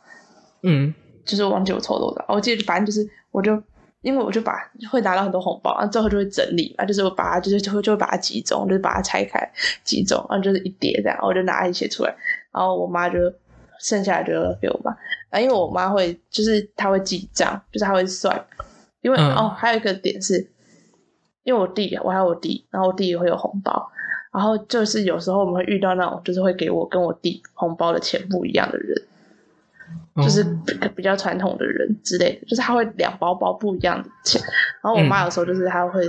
[0.62, 0.94] 嗯。
[1.24, 3.60] 就是我忘记我抽多少，我记得反正就是我就
[4.02, 4.52] 因为我就把
[4.92, 9.40] 会拿到很多红包，然后最后就会整理嘛，就是我把它就是就会就会把它集中，就是把它拆开
[9.82, 12.14] 集中，然后就是一叠这样，我就拿一些出来，
[12.52, 13.18] 然后我妈就
[13.80, 14.96] 剩下的就给我妈，
[15.30, 18.46] 啊，因为我妈会就是她会记账，就是她会算，
[19.00, 19.34] 因为、嗯。
[19.34, 20.48] 哦还有一个点是，
[21.42, 23.90] 因为我弟我还有我弟，然后我弟也会有红包。
[24.36, 29.02] 然后就是有时候我们会遇到那种，就是会给我跟我弟红包的钱不一样的人，
[30.16, 34.38] 就是哦比比较传统的人之类的，就是他会两包包不一样的钱。
[34.82, 36.06] 然后我妈有时候就是她会，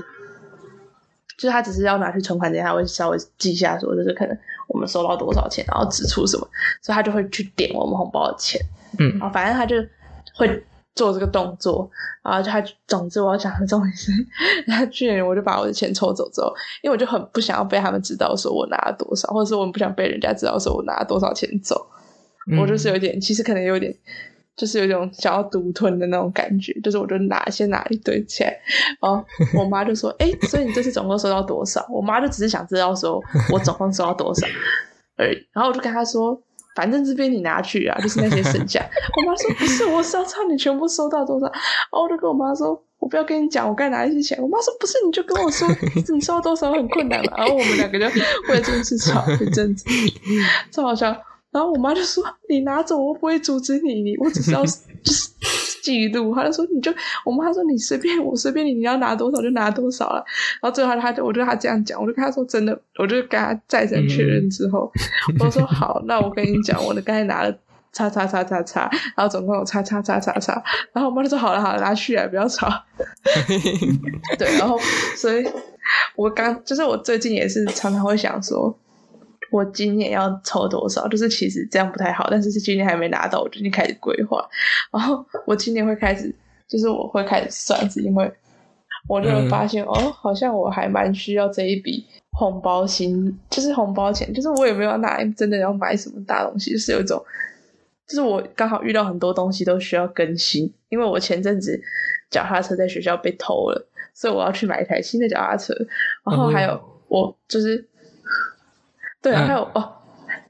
[1.38, 4.38] 就是她只是要拿去存款之前，她会稍微记一下说，就是可能
[4.68, 6.46] 我们收到多少钱，然后支出什么，
[6.82, 8.60] 所以她就会去点我们红包的钱。
[9.00, 9.78] 嗯然后反正她就
[10.36, 10.62] 会
[10.98, 11.90] 做这个动作，
[12.24, 14.12] 然后就她总之我要讲的重点是，
[14.66, 16.52] 然后去年我就把我的钱抽走之后，
[16.84, 21.88] 因为我就很不想要被他们知道说我拿了多少，或者是我不想被人家知道说我拿了多少钱走。
[22.50, 23.94] 嗯我就是有点，其实可能有点，
[24.56, 28.58] 就是有一种想要独吞的那种感觉，就是我就拿先拿一堆起来，
[29.02, 29.22] 然后
[29.60, 34.48] 我妈就说：“哎、所以你这次总共收到多少？”我妈就只是想知道说我总共收到多少
[35.18, 36.42] 而已，然后我就跟她说。
[36.78, 38.80] 反正这边你拿去啊，就是那些剩下。
[39.18, 41.48] 我妈说不是，我是要差你全部收到多少。
[41.48, 41.56] 然
[41.90, 44.38] 后我就跟我妈说，我不要跟你讲，我该拿一些钱。
[44.40, 45.68] 我妈说不是，你就跟我说
[46.14, 47.34] 你收到多少很困难嘛。
[47.36, 49.86] 然后我们两个就为了这件事吵一阵子，
[50.72, 51.08] 超好笑。
[51.50, 54.62] 然后我妈就说：“你拿走，我不会阻止你，你我只是要
[55.02, 55.30] 就是
[55.88, 60.24] 记录。”他就说：“你就我妈说你随便我随便你，你要拿多少就拿多少了。”
[60.62, 64.92] 然后最后他就我就他这样讲，我就跟他说：“真的，我就跟他再三确认之后，
[65.40, 67.58] 我说好，那我跟你讲，我的刚才拿了。”
[67.94, 70.62] 叉叉叉叉叉，然后总共有叉叉叉叉叉，
[70.94, 72.70] 然后我妈就说好了好了，拿去啊，不要吵。
[74.38, 74.78] 对，然后
[75.16, 75.44] 所以，
[76.16, 78.78] 我刚就是我最近也是常常会想说，
[79.52, 81.08] 我今年要抽多少？
[81.08, 84.48] 就是其实这样不太好，但是是今年还没拿到，我就已经开始规划。
[84.92, 86.34] 然后我今年会开始，
[86.68, 88.32] 就是我会开始算，是因为
[89.08, 97.24] 我就会发现、哦，好像我还蛮需要这一笔红包薪，就是红包钱，就是我也没有要拿真的要买什么大东西，就是有一种。
[98.08, 101.78] 就是我刚好遇到很多东西都需要更新，因为我前阵子
[102.32, 105.74] 脚踏车在学校被偷了，所以我要去买一台新的脚踏车。
[106.24, 107.86] 然后还有我就是，
[109.28, 109.94] 对啊，嗯还有哦，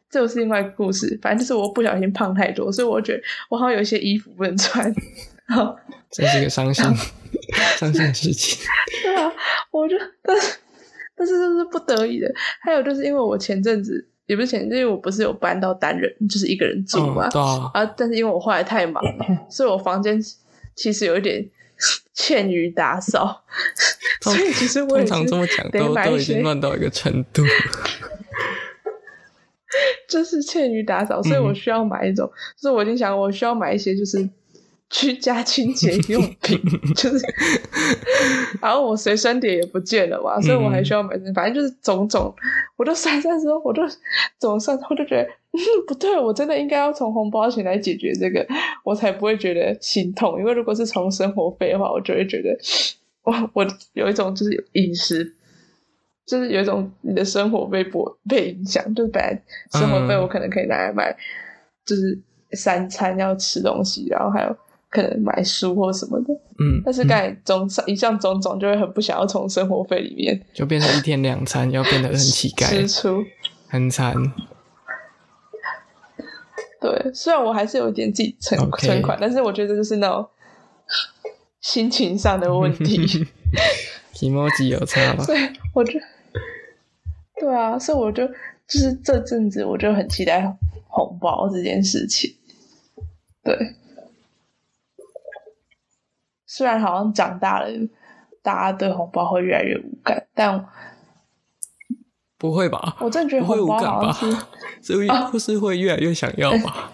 [0.09, 1.17] 这又是另外一个故事。
[1.21, 4.93] 反正就是我不小心胖太多，所以我觉得我好像有一些衣服不能穿。
[6.11, 6.83] 这是一个伤心
[7.79, 8.59] 伤心的事情。
[9.03, 9.31] 对啊，
[9.71, 10.57] 我就但是
[11.15, 12.31] 但是这是不得已的。
[12.61, 17.27] 还有就是因为我前阵子也不是前，因为我不是有搬到单人，就是一个人住嘛。
[17.27, 20.21] 嗯，对啊，啊，但是因为我后来太忙了，所以我房间
[20.75, 21.45] 其实有一点
[22.13, 23.43] 欠于打扫，
[24.21, 27.41] 所以其实我通也是常这么讲得都都已经乱到一个程度。
[30.09, 34.27] 就是欠于打扫，所以我嗯需要买一种，就是我已经想我需要买一些就是
[34.89, 36.57] 居家清洁用品，
[36.95, 37.25] 就是，
[38.61, 42.33] 然后我随身碟也不见了嘛，所以我还需要买，反正就是种种，
[42.77, 43.81] 我都算算之后，我都
[44.39, 48.47] 总算我就觉得，嗯，不对，我真的应该要从红包钱来解决这个，
[48.85, 52.57] 我才不会觉得心痛，因为如果是从生活费的话，我就会觉得，
[53.23, 55.33] 我我有一种就是饮食。
[56.27, 61.15] 就是有一种你的生活被波被影响，就是本来生活费嗯我可能可以拿来买，
[61.85, 62.19] 就是
[62.51, 64.55] 三餐要吃东西，然后还有
[64.89, 66.33] 可能买书或什么的。
[66.59, 73.23] 嗯，但是刚才种一项种种，就会很不想要从生活费里面就变成一天两餐，要变得很乞丐支丐，出。
[73.69, 74.13] 很惨。
[76.81, 80.27] 对，虽然我还是有一点自己存存款，但是我觉得就是那种
[81.61, 83.25] 心情上的问题。
[84.19, 85.21] emoji 有差吧？
[85.25, 85.39] 所以
[85.73, 85.91] 我就，
[87.39, 90.41] 对啊，所以我就就是这阵子我就很期待
[90.87, 92.33] 红包这件事情。
[93.43, 93.55] 对，
[96.45, 97.67] 虽然好像长大了，
[98.41, 100.65] 大家对红包会越来越无感，但
[102.37, 102.97] 不会吧？
[102.99, 104.31] 我真的觉得不会红包无感吧好像
[104.81, 104.93] 是？
[104.93, 106.91] 是会不是会越来越想要吧？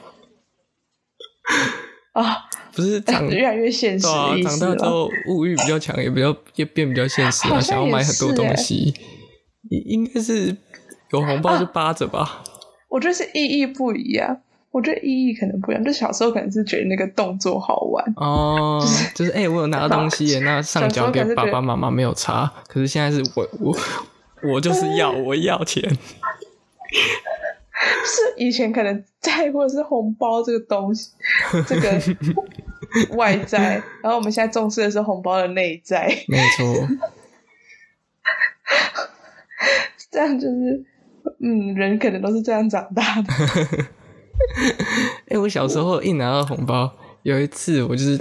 [2.13, 2.38] 啊，
[2.71, 4.41] 不是长 越来越现实长？
[4.43, 8.93] 大之后物欲比较强，也比较也变比较现实啊，想要买很多东西，应
[9.69, 10.56] 应该是
[11.12, 12.43] 有红包就扒着吧。
[12.89, 14.41] 我觉得是意义不一样。
[14.71, 23.78] 我觉得意义可能不一样，就小时候可能是觉得那个动作好玩，哦，就是哎、我有拿到东西耶，那上交给爸爸妈妈没有差，可是现在是我我
[24.52, 25.88] 我就是要我要钱，
[26.89, 31.12] 是以前可能在乎的是红包这个东西，
[31.67, 32.02] 这个
[33.15, 36.88] 外在，然后我们现在重视的是红包的内在，没错，
[40.13, 40.86] 这样就是，
[41.41, 43.34] 嗯，人可能都是这样长大的。
[45.30, 46.91] 哎、我小时候一拿到红包，
[47.23, 48.19] 有一次我就是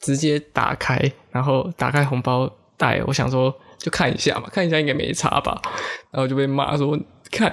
[0.00, 5.60] 直接打开，然后打开红包袋，我想说就看一下嘛，看一下应该没差吧，
[6.12, 6.96] 然后就被骂说
[7.30, 7.52] 看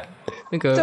[0.52, 0.76] 那个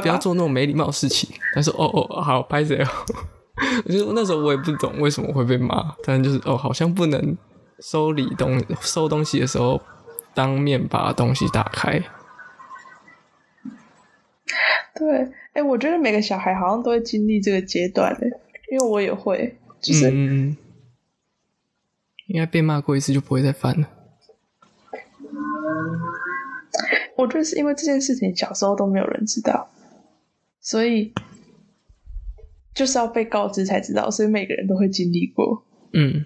[0.00, 1.28] 不要做那种没礼貌的事情。
[1.54, 2.88] 他说哦哦好拍谁哦，
[3.84, 7.36] 我就那时候我也不懂为什么会被骂，但就是哦好像不能
[7.80, 9.80] 收礼东收东西的时候
[10.34, 12.02] 当面把东西打开。
[14.94, 18.26] 对，哎，我觉得每个小孩好像都会经历这个阶段的，
[18.70, 20.56] 因为我也会，就是、应
[22.36, 23.88] 该被骂过一次就不会再犯了。
[27.16, 29.70] 我觉得是因为这件事情小时候都没有人知道，
[30.60, 31.12] 所以
[32.74, 35.64] 就是要被告知才知道，所以每个人都会经历过。
[35.92, 36.24] 嗯，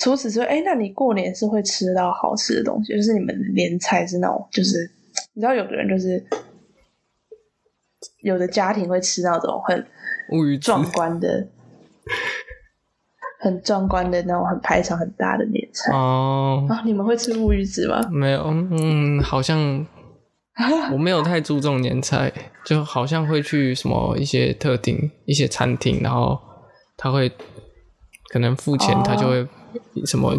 [0.00, 4.90] 除此之外，哎，那你过年是会吃到好吃的东西，就是你们的年菜是那种，就是
[5.34, 6.24] 你知道，有的人就是
[8.22, 9.86] 有的家庭会吃那种很
[10.32, 11.46] 乌鱼子壮观的、
[13.40, 15.92] 很壮观的那种很排场很大的年菜。
[15.92, 18.00] 哦，啊，你们会吃乌鱼子吗？
[18.10, 19.86] 没有，嗯，好像
[20.92, 22.32] 我没有太注重年菜，
[22.64, 26.38] 就好像会去什么一些特定一些餐厅，然后
[26.96, 27.30] 他会
[28.32, 29.46] 可能付钱，哦他就会
[30.06, 30.36] 什么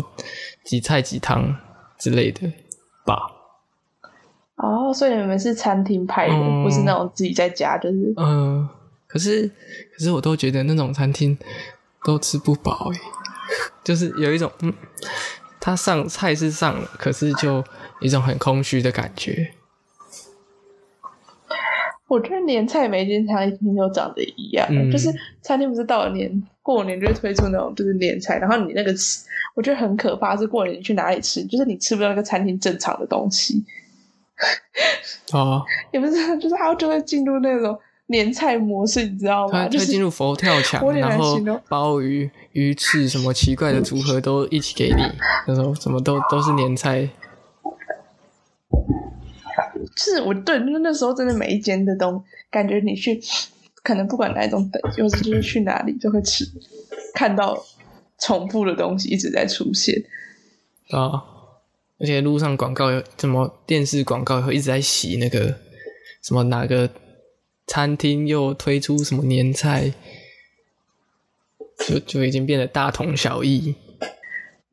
[0.64, 1.56] 几菜几汤
[1.98, 2.52] 之类的
[3.06, 3.18] 吧。
[4.56, 8.68] 哦，所以你们是餐厅派的，嗯不是那种自己在家，就是嗯、
[9.08, 11.36] 可是可是我都觉得那种餐厅
[12.04, 13.00] 都吃不饱诶，
[13.84, 14.72] 就是有一种嗯，
[15.60, 17.64] 他上菜是上了，可是就
[18.02, 19.54] 一种很空虚的感觉。
[22.08, 25.10] 我觉得年菜每间餐厅都长得一样，嗯就是
[25.42, 26.30] 餐厅不是到了年
[26.74, 33.64] 过年就会推出那种就是年菜，然后你那个吃，我觉得很可怕，是过年你去哪里吃，就是你吃不到那个餐厅正常的东西，
[35.34, 39.64] 哦， 也不是，就是他就会进入那种年菜模式，你知道吗？
[39.64, 45.04] 他就会进入佛跳墙然后鲍鱼、鱼翅什么奇怪的组合都一起给你，
[45.48, 47.10] 那种什么都都是年菜。
[49.96, 53.20] 就是我对，就是那时候真的每一间的东，感觉你去，
[53.84, 56.46] 可能不管哪一种等级，或者就是去哪里，就会吃
[57.14, 57.64] 看到
[58.20, 59.96] 重复的东西一直在出现。
[60.90, 61.24] 啊，
[62.00, 65.56] 而且路上广告有什么电视广告会一直在洗那个
[66.22, 66.90] 什么哪个
[67.68, 69.94] 餐厅又推出什么年菜，
[71.88, 73.74] 就就已经变得大同小异。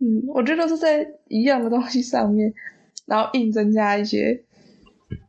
[0.00, 2.52] 嗯，我觉得都是在一样的东西上面，
[3.06, 4.42] 然后硬增加一些。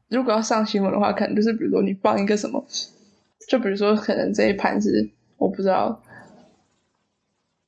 [0.10, 2.66] 如果要上新闻的话，可能就是比如说你放一个什么，
[3.48, 6.02] 就比如说可能这一盘是我不知道，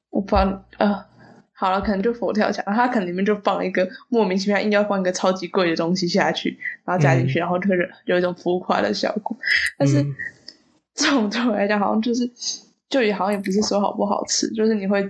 [0.10, 1.06] 我不知道呃，
[1.54, 9.38] 好了，可能就佛跳墙，它可能里面就放一个莫名其妙硬要放一个超级贵的东西下去，然后加进去，然后就会有一种浮夸的效果。
[9.78, 10.16] 但是、嗯
[10.94, 12.30] 这种对我来讲，好像就是
[12.90, 15.10] 就也好像也不是说好不好吃，就是你会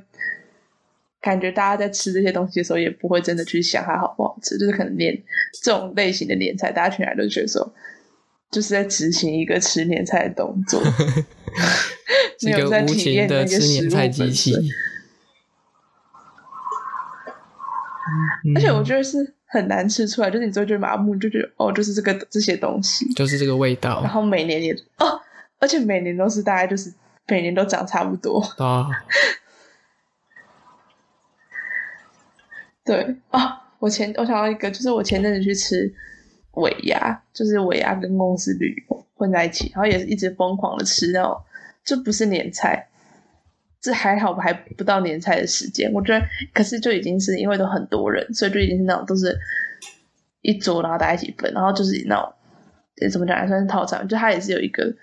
[1.20, 5.22] 感觉大家在吃这些东西的时候，也不会真的去想它好不好吃，就是可能连
[5.64, 7.74] 这种类型的年菜，大家全来都觉得说，
[8.52, 10.82] 就是在执行一个吃年菜的动作，
[12.44, 14.64] 没有在个无情体验那个食物年菜机本器身。
[18.56, 25.22] 而且我觉得是很难吃出来，就是你就会觉得麻木，就觉得哦，就是这个这些东西，就是这个味道然后每年也哦，
[25.60, 26.92] 而且每年都是大概就是
[27.28, 28.42] 每年都长差不多。
[28.58, 28.90] 啊，
[32.84, 35.94] 对啊，我前我想到一个，就是我前阵子去吃
[36.54, 41.38] 尾牙，就是尾牙跟公司旅游混在一起，然后也是一直疯狂的吃那种，
[41.84, 42.88] 这不是年菜，
[43.80, 49.38] 这还好还不到年菜的时间，我觉得，可是就已经是因为都很多人，所以就已经是那种都是
[50.42, 52.34] 一桌，然后大家一起分，然后就是那种
[53.12, 54.94] 怎么讲，还算是套餐，就它也是有一个。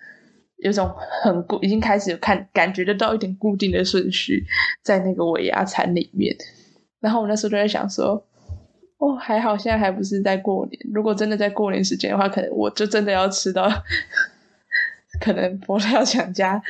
[0.61, 4.45] 有种很固，已经开始有看感觉得到一点固定的顺序
[4.83, 6.37] 在那个尾牙餐里面，
[6.99, 8.27] 然后我那时候就在想说，
[8.99, 10.79] 哦，还好现在还不是在过年。
[10.93, 13.69] 如果真的在过年时间的话，可能我就真的要吃到，
[15.21, 16.61] 可能佛跳墙加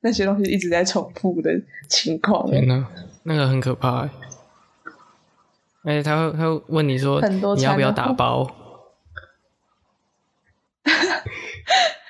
[0.00, 1.50] 那些东西一直在重复的
[1.88, 2.50] 情况。
[2.50, 2.84] 天哪，
[3.22, 4.10] 那个很可怕欸。
[5.84, 8.44] 而且他会他会问你说你要不要打包？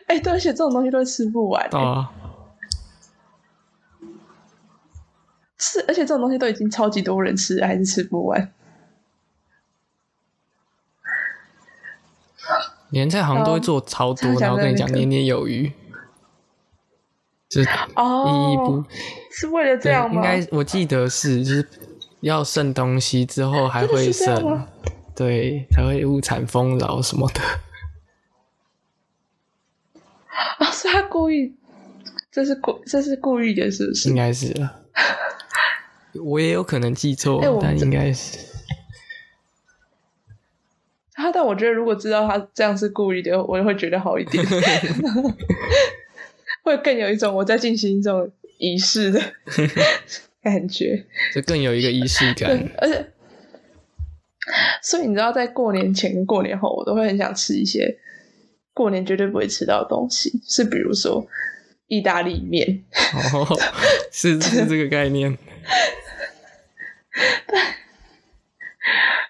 [0.06, 2.10] 哎，对，而且这种东西都吃不完、欸，啊，
[5.58, 8.52] 是，而且这种东西都已经超级多人吃了，还是吃不完。
[12.90, 15.70] 年菜好像都会做超多，哦然后跟你讲年年有余，
[17.48, 18.84] 就是哦，依依不
[19.30, 20.14] 是为了这对，样吗？
[20.14, 21.68] 应该我记得是就是
[22.20, 24.66] 要剩东西之后还会剩，
[25.14, 27.40] 对，才会物产丰饶什么的。
[30.58, 31.54] 啊，是他故意，
[32.32, 34.16] 这是故这是故意的，是不是应？
[34.16, 34.74] 该是了。
[36.24, 38.47] 我也有可能记错，但应该是。
[41.28, 44.44] 他，但我觉得如果知道他这样是故意的，我会觉得好一点，
[46.64, 49.20] 会更有一种我在进行一种仪式的
[50.42, 51.04] 感觉。
[51.34, 53.06] 就更有一个仪式感。，而且，
[54.82, 57.98] 所以你知道，在过年前跟过年后，我都会很想吃一些
[58.72, 61.26] 过年绝对不会吃到的东西，是比如说
[61.86, 62.84] 意大利面。
[63.34, 63.46] 哦，
[64.10, 65.36] 是是这个概念。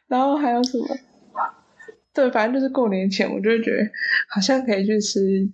[0.07, 0.86] 然后还有什么？
[2.19, 3.89] 对，反正就是过年前，我就会觉得
[4.29, 5.49] 好像可以去吃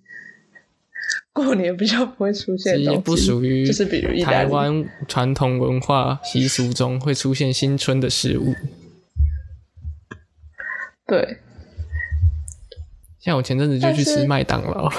[1.31, 8.55] 过年比较不会出现的东西，不属于就是比如台湾传统文化习俗中会出现新春的食物。
[11.07, 11.37] 对，
[13.19, 14.89] 像我前阵子就去吃麦当劳，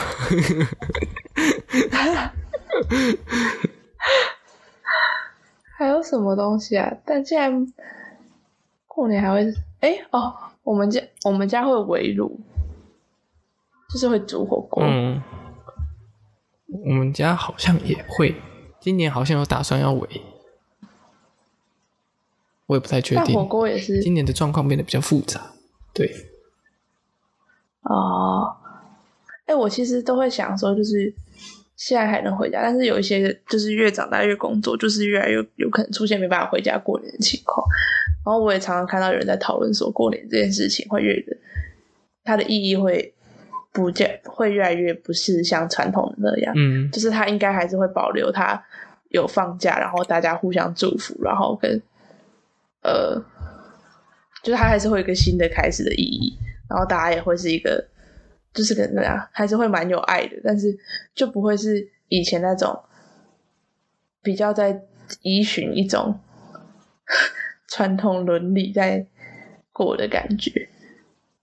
[5.75, 6.95] 还有什么东西啊？
[7.03, 7.49] 但现在
[8.85, 10.31] 过年还会，哎哦，
[10.65, 12.39] 我们家我们家会围炉，
[13.93, 14.83] 就是会煮火锅。
[14.83, 15.21] 嗯，
[16.83, 18.35] 我们家好像也会，
[18.79, 20.21] 今年好像有打算要围，
[22.65, 23.45] 我也不太确定火。
[23.45, 25.53] 锅也是今年的状况变得比较复杂，
[25.93, 26.11] 对，
[27.83, 28.57] 哦，
[29.45, 31.13] 哎、我其实都会想说，就是
[31.75, 37.65] 现在还能回家，但是有一些就是越长大越工作，就是越来越有可能出现没办法回家过年的情况。
[38.25, 41.35] 然后我也常常看到有人在讨论说，过年这件事情会越的，
[42.23, 43.13] 它的意义会
[43.71, 48.63] 不见，会越来越不是像传统的那样，嗯，就是它应该还是会保留它
[49.09, 51.81] 有放假，然后大家互相祝福，然后跟
[52.83, 53.21] 呃，
[54.41, 56.37] 就是它还是会有一个新的开始的意义，
[56.69, 57.85] 然后大家也会是一个，
[58.55, 60.75] 就是跟那样，还是会蛮有爱的，但是
[61.13, 62.81] 就不会是以前那种
[64.23, 64.81] 比较在
[65.21, 66.17] 依循一种
[67.69, 69.05] 传统伦理在
[69.71, 70.69] 过的感觉。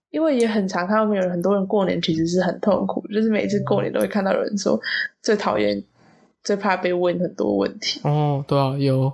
[0.09, 4.79] 因为也很常看到，有很多人过年其实是很痛苦，就是每次过年都会看到有人说
[5.23, 5.83] 最讨厌、
[6.43, 7.99] 最怕被问很多问题。
[8.03, 9.11] 哦，对啊，有，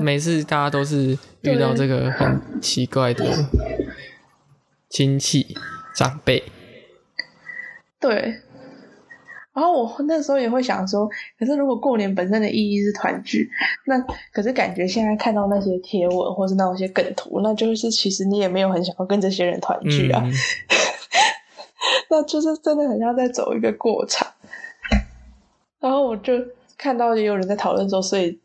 [0.00, 3.24] 每次大家都是遇到这个很奇怪的
[4.88, 5.56] 亲戚
[5.94, 6.42] 长辈，
[8.06, 8.14] 对，
[9.54, 13.48] 然后我那时候也会想说，可是如果过年本身的意义是团聚，
[13.86, 13.98] 那
[14.30, 20.32] 可是感觉现在看到那些贴文或是那些梗图，那就是其实你也没有很想要跟这些人团聚啊，嗯，
[22.10, 24.28] 那就是真的很像在走一个过场。
[25.80, 26.34] 然后我就
[26.76, 28.38] 看到也有人在讨论说，所以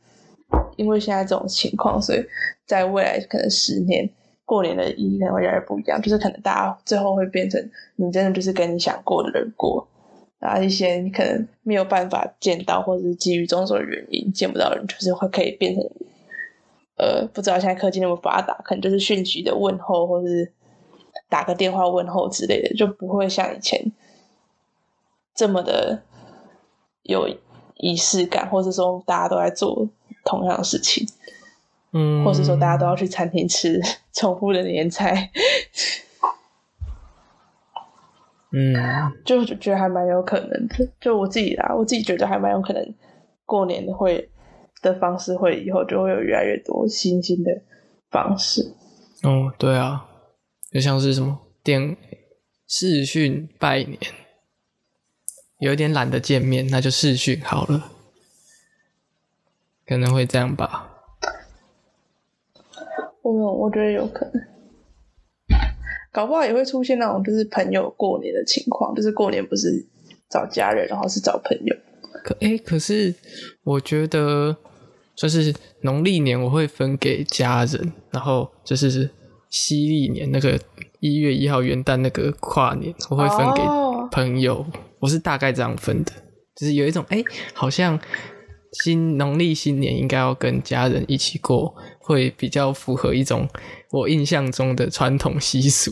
[0.78, 2.26] 因为现在这种情况，所以
[2.66, 4.10] 在未来可能十年。
[4.50, 7.64] 过年的意义可能会越来越不一样，就是可能大家最后会变成
[7.98, 9.88] 你真的就是跟你想过的人过，
[10.40, 15.84] 然后一些你可能没有办法见到，或者是基于种种原因见不到人，就是会可以变成，
[16.98, 20.52] 呃，不知道现在科技那么发达，可能就是讯息的问候，或是
[21.30, 23.80] 打个电话问候之类的，就不会像以前
[25.36, 26.02] 这么的
[27.04, 27.30] 有
[27.76, 29.88] 仪式感，或者说大家都在做
[30.26, 31.08] 同样的事情，
[31.92, 33.82] 嗯，或是说大家都要去餐厅吃
[34.14, 35.32] 重复的年菜，
[38.52, 38.74] 嗯，
[39.26, 40.88] 就就觉得还蛮有可能的。
[41.02, 42.94] 就我自己啦，我自己觉得还蛮有可能，
[43.46, 44.30] 过年会
[44.82, 47.62] 的方式会以后就会有越来越多新兴的
[48.10, 48.74] 方式。
[49.24, 50.06] 哦，对啊，
[50.72, 51.98] 就像是什么电
[52.68, 53.98] 视讯拜年，
[55.60, 57.92] 有一点懒得见面，那就视讯好了，
[59.86, 60.89] 可能会这样吧。
[63.32, 64.42] 我我觉得有可能，
[66.12, 69.86] 搞不好也会出现那种就是朋友过年的情况，就是过年不是
[70.30, 71.76] 找家人，然后是找朋友。
[72.24, 73.14] 可诶，可是
[73.64, 74.56] 我觉得
[75.16, 79.10] 就是农历年我会分给家人，然后就是
[79.50, 80.60] 西历年那个
[81.00, 84.10] 一月一号元旦那个跨年，我会分给哦。
[84.12, 84.66] 朋友，
[85.00, 86.12] 我是大概这样分的，
[86.56, 87.24] 就是有一种诶，
[87.54, 87.98] 好像
[88.72, 93.48] 新农历新年应该要跟家人一起过，会比较符合一种
[93.92, 95.92] 我印象中的传统习俗。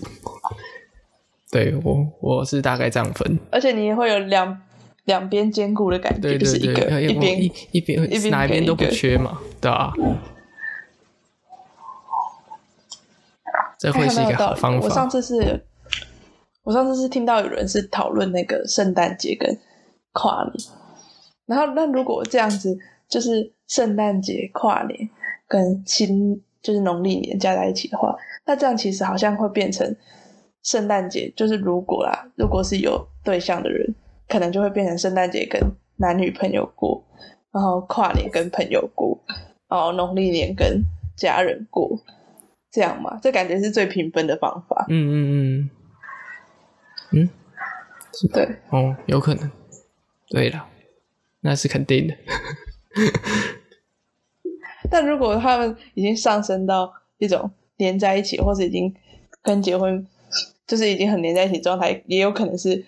[1.49, 3.39] 对我，我是大概这样分。
[3.51, 4.61] 而且你也会有两
[5.05, 9.93] 两边兼顾的感觉，对对对，就是一个一边一一边一边哪一边都不缺嘛，对吧、
[13.79, 15.09] 这会是一个好方法我上。
[15.09, 15.65] 次是，
[16.63, 19.57] 我上次是听到有人是讨论那个圣诞节跟
[20.11, 20.53] 跨年，
[21.47, 22.77] 然后那如果这样子，
[23.09, 25.09] 就是圣诞节、跨年
[25.47, 29.95] 跟新就是农历年加在一起的话，那这样其实好像会变成
[30.61, 33.95] 圣诞节，就是如果啦，如果是有对象的人，
[34.27, 35.61] 可能就会变成圣诞节跟
[35.95, 37.03] 男女朋友过，
[37.51, 39.17] 然后跨年跟朋友过，
[39.69, 40.83] 然后农历年跟
[41.15, 41.97] 家人过，
[42.69, 43.17] 这样嘛？
[43.21, 44.85] 这感觉是最平分的方法。
[44.89, 45.69] 嗯嗯嗯
[47.11, 47.29] 嗯，
[48.33, 49.49] 对，哦，有可能。
[50.29, 50.67] 对了，
[51.41, 52.15] 那是肯定的。
[54.89, 58.93] 但如果他们已经上升到一种连在一起，或者已经
[59.41, 60.07] 跟结婚，
[60.65, 62.85] 就是已经很连在一起状态，也有可能是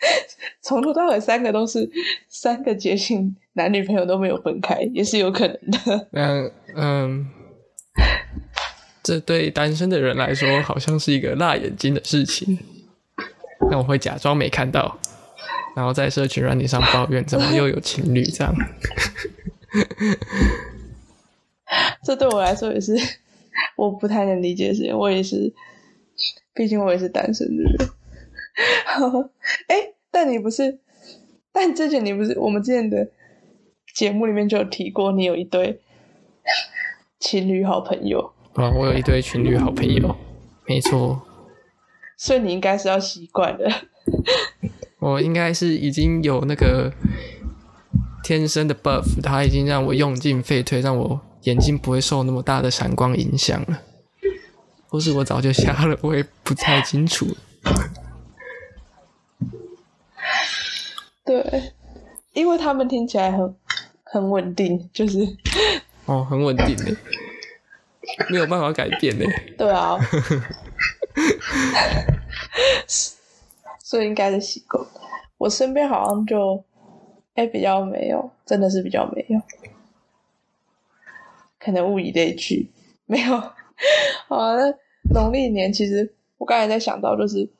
[0.62, 1.90] 从头到尾三个都是
[2.28, 6.08] 三个节庆，男女朋友都没有分开，也是有可能的。
[6.12, 7.26] 嗯嗯，
[9.02, 12.58] 这对单身的人来说，好像是一个辣眼睛的事情。
[13.70, 14.98] 那我会假装没看到，
[15.80, 18.54] 然后在社群软体上抱怨，怎么又有情侣这样？
[22.04, 22.94] 这对我来说也是
[23.78, 24.94] 我不太能理解的事情。
[24.94, 25.50] 我也是，
[26.52, 27.74] 毕竟我也是单身的人。
[29.68, 30.80] 哎，但你不是？
[31.50, 32.38] 但之前你不是？
[32.38, 33.08] 我们之前的
[33.94, 35.80] 节目里面就有提过，你有一对
[37.18, 38.34] 情侣好朋友。
[38.52, 40.14] 啊，我有一对情侣好朋友，
[40.66, 41.22] 没错。
[42.18, 43.66] 所以你应该是要习惯的。
[45.00, 46.92] 我应该是已经有那个
[48.22, 53.80] 天生的 buff，它已经让我用尽废退，让我眼睛不会受那么大的闪光影响了。
[54.88, 57.26] 或是我早就瞎了，我也不太清楚。
[61.24, 61.72] 对，
[62.32, 63.56] 因为他们听起来很
[64.04, 65.18] 很稳定，就是
[66.06, 66.96] 哦，很稳定的，
[68.28, 69.24] 没有办法改变的。
[69.56, 69.96] 对啊。
[73.90, 74.80] 所以应该是习惯。
[75.36, 76.62] 我身边好像就，
[77.34, 79.40] 哎，比较没有，真的是比较没有。
[81.58, 82.70] 可能物以类聚，
[83.06, 83.36] 没有。
[84.28, 84.72] 好，那
[85.12, 87.50] 农历年其实我刚才在想到，就是，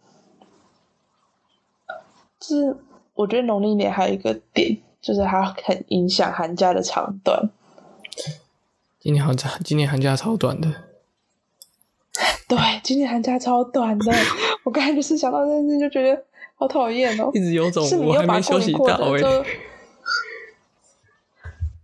[2.38, 2.76] 就是
[3.14, 7.50] 我觉得农历年还有一个点，就是它很影响寒假的长短。
[9.00, 10.89] 今年寒假，今年寒假超短的。
[12.50, 14.12] 对，今年寒假超短的，
[14.64, 16.20] 我刚才就是想到这件事就觉得
[16.56, 17.30] 好讨厌哦。
[17.32, 19.20] 一直有种我还没休息到哎。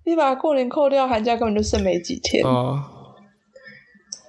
[0.04, 2.44] 你把过年扣掉，寒假根本就剩没几天。
[2.44, 2.82] 哦。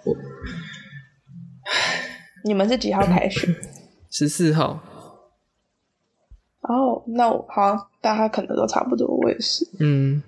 [2.46, 3.48] 你们是几号开学？
[4.12, 4.80] 十四号。
[6.62, 9.68] 哦，那我好像大家可能都差不多，我也是。
[9.80, 10.22] 嗯。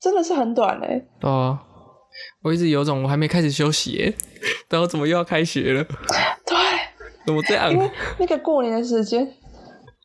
[0.00, 1.06] 真的是很短嘞。
[1.20, 1.58] 哦。
[2.42, 4.14] 我一直有种我还没开始休息耶，
[4.70, 5.84] 然后怎么又要开学了？
[6.46, 6.56] 对，
[7.26, 7.70] 怎么这样？
[7.70, 9.28] 因为那个过年的时间，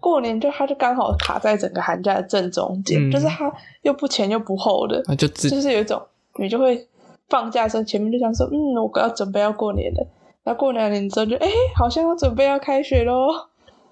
[0.01, 3.51] 过年就它就刚好卡在整个寒假的正中间，就是它
[3.83, 6.01] 又不前又不后的，就就是有一种
[6.39, 6.87] 你就会
[7.29, 10.07] 放假的时候前面就想说，嗯，我要准备要过年了，
[10.43, 13.27] 然后过两年之后就哎，好像要准备要开学喽，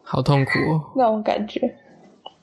[0.02, 1.76] 好痛苦哦，那种感觉。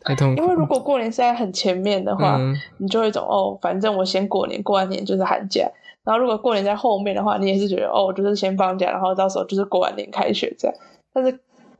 [0.02, 0.40] 太痛苦。
[0.40, 2.40] 因为如果过年是在很前面的话，
[2.78, 5.68] 你就会一种哦，反正我先过年，过完年就是寒假。
[6.04, 10.76] 然后如果过年在后面的话，你也是觉得哦，就是先放假，然后到时候就是过完年开学这样。
[11.12, 11.38] 但是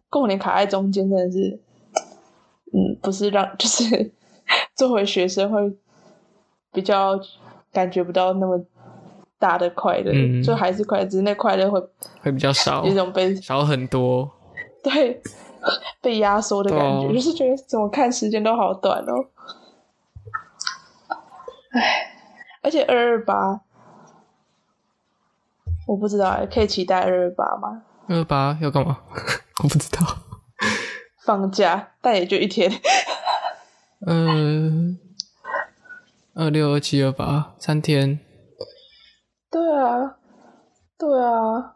[0.09, 1.61] 过年卡在中间，真的是，
[2.73, 4.13] 嗯，不是让 就是
[4.77, 5.61] 作为学生会
[6.73, 7.19] 比较
[7.73, 8.61] 感觉不到那么
[9.39, 10.13] 大的快乐，
[10.43, 11.81] 就还是快乐，只是那快乐会
[12.23, 14.31] 会比较少，一种被少很多。
[14.83, 15.21] 对。
[16.01, 19.27] 被压缩的感觉，就是觉得怎么看时间都好短哦。
[21.73, 22.11] 唉，
[22.63, 23.61] 而且二二八，
[25.91, 27.83] 我不知道，可以期待二二八吗？
[28.07, 28.97] 二二八要干嘛？
[29.65, 30.07] 我不知道。
[31.25, 32.71] 放假，但也就一天。
[34.07, 34.97] 嗯，
[36.35, 38.21] 二六、二七、二八，三天。
[39.51, 40.17] 对啊，
[40.97, 41.75] 对啊。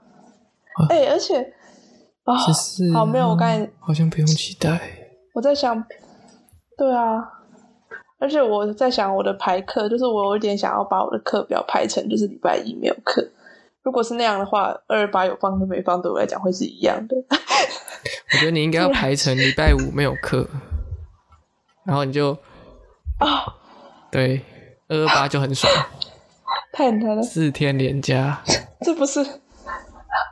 [0.90, 1.52] 哎，而且。
[2.22, 2.36] 啊，
[2.94, 4.80] 好没有，我刚才好像不用期待。
[5.34, 5.84] 我在想，
[6.78, 7.20] 对啊，
[8.20, 13.28] 而且我在想我的排课，就是我有点想要把我的课表排成就是礼拜一没有课。
[13.84, 17.14] 如果是那样的话，二二八有放跟没放对我来讲会是一样的。
[18.32, 20.48] 我觉得你应该要排成礼拜五没有课，
[21.84, 22.36] 然后你就
[23.20, 23.54] 啊，
[24.10, 24.42] 对，
[24.88, 25.72] 二二八就很爽，
[26.72, 28.42] 太难了，四天连假，
[28.80, 29.24] 这不是。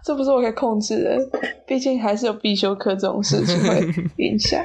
[0.05, 3.81] 这不是我可以控制的，毕竟还是有必修课这种事情会
[4.17, 4.65] 影响。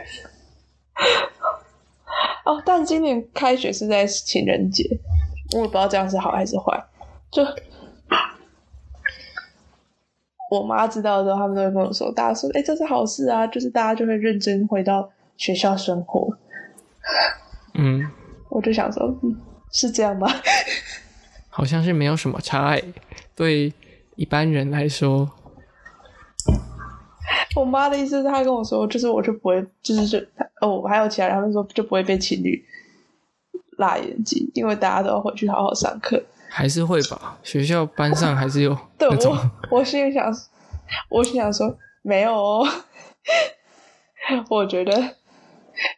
[2.46, 4.84] 哦，但今年开学是在情人节，
[5.54, 6.84] 我也不知道这样是好还是坏。
[7.32, 7.44] 就
[10.50, 16.38] 我妈知道之后，他们都会跟我说，大家说，哎、这是好事啊，就是大家就会认真回到学校生活。
[17.74, 18.06] 嗯，
[18.50, 19.36] 我就想说，嗯，
[19.72, 20.28] 是这样吗？
[21.50, 22.94] 好像是没有什么差诶，
[23.36, 23.74] 对
[24.16, 25.30] 一般人来说，
[27.56, 30.18] 我妈的意思是，她跟我说，就是我就不会，就是就
[30.62, 32.64] 哦，还有其他人，他们说就不会被情侣
[33.78, 36.24] 辣眼睛，因为大家都要回去好好上课。
[36.50, 37.38] 还是会吧。
[37.44, 40.32] 学校班上还是有 对我，我心里想，
[41.10, 42.68] 我心想说没有哦，
[44.50, 45.16] 我觉得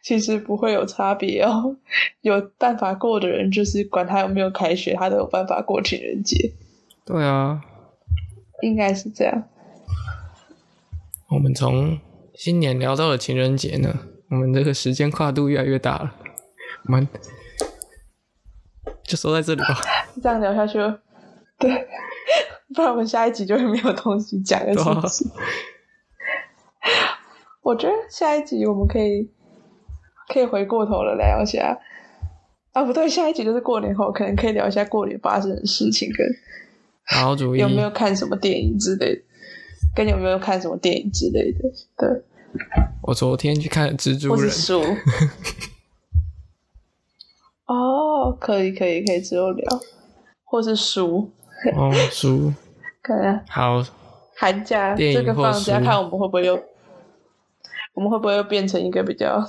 [0.02, 1.76] 其实不会有差别哦。
[2.20, 6.52] 有办法过的人，就是管他有没有开学，他都有办法过情人节，
[7.04, 7.62] 对啊。
[8.62, 9.44] 应该是这样。
[11.28, 11.98] 我们从
[12.34, 16.14] 新年聊到了情人节呢，我们这个时间跨度越来越大了，
[16.84, 17.08] 我们
[19.10, 19.76] 就说在这里吧。
[20.22, 20.78] 这样聊下去，
[21.58, 21.68] 对，
[22.72, 25.02] 不然我们下一集就会没有东西讲了？
[27.62, 29.28] 我觉得下一集我们可以
[30.32, 31.76] 可以回过头了聊一下
[32.72, 36.24] 啊，不对，下一集就是过年后，可能可以聊一下过年发生的事情，跟
[37.04, 39.22] 好主意，有没有看什么电影之类的，
[39.96, 41.58] 跟有没有看什么电影之类的，
[41.98, 42.08] 对，
[43.02, 44.48] 我昨天去看蜘蛛人。
[47.72, 49.80] 哦，可以可以可以之后聊，
[50.42, 51.30] 或是书，
[51.76, 52.52] 哦，书，
[53.00, 53.80] 可能好，
[54.36, 56.60] 寒假这个放假，看我们会不会又，
[57.94, 59.48] 我们会不会又变成一个比较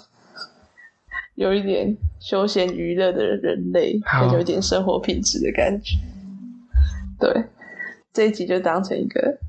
[1.33, 3.99] 有一点休闲娱乐的人类，
[4.31, 5.97] 有一点生活品质的感觉。
[7.19, 7.45] 对，
[8.13, 9.39] 这一集就当成一个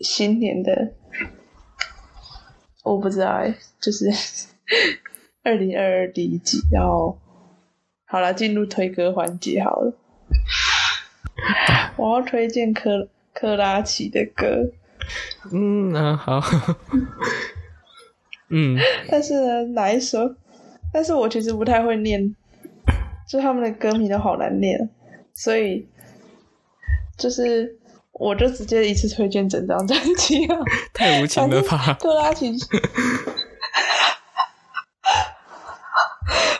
[0.00, 0.94] 新年的，
[2.84, 4.10] 我不知道哎、就是
[5.44, 7.18] 二零二二第一集，然后
[8.12, 9.90] 好了，进入推歌环节好了。
[11.96, 14.70] 我要推荐克克拉奇的歌，
[15.50, 16.38] 嗯啊，好，
[18.50, 20.34] 嗯，但是呢，哪一首？
[20.92, 22.36] 但是我其实不太会念，
[23.26, 24.90] 就他们的歌名都好难念，
[25.32, 25.88] 所以
[27.16, 27.78] 就是
[28.12, 30.58] 我就直接一次推荐整张专辑啊。
[30.92, 31.96] 太无情了吧？
[31.98, 32.52] 克拉奇，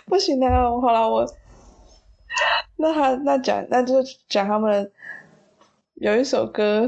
[0.07, 0.63] 不行啊！
[0.81, 1.27] 好了，我
[2.83, 3.95] 那他那讲那就
[4.29, 4.91] 讲他们
[5.95, 6.81] 有一首歌，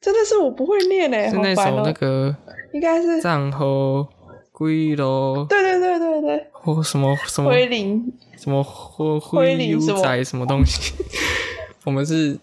[0.00, 2.34] 真的是我不会念诶、是那首那个
[2.72, 4.08] 应该是战后
[4.50, 10.94] 归咯，对对对对对，或什么什么灰林什么灰灰灰林什么牛仔什么东西，
[11.84, 12.38] 我们是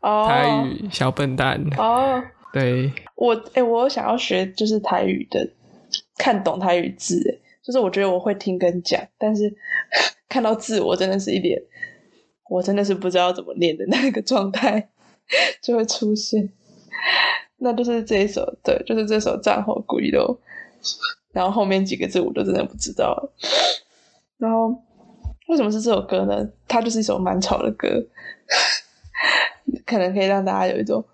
[0.00, 5.46] 哦台语小笨蛋，哦，对，我诶、我想要学就是台语的，
[6.16, 9.54] 看懂台语字诶，就是我觉得我会听跟讲，但是
[10.28, 11.60] 看到字我真的是一脸，
[12.48, 14.88] 我真的是不知道怎么念的那个状态
[15.60, 16.48] 就会出现。
[17.58, 20.38] 那就是这一首，对，就是这首《战后鬼咯》，
[21.32, 23.32] 然后后面几个字我都真的不知道了。
[24.38, 24.68] 然后
[25.48, 26.46] 为什么是这首歌呢？
[26.68, 27.88] 它就是一首蛮吵的歌，
[29.86, 31.04] 可能可以让大家有一种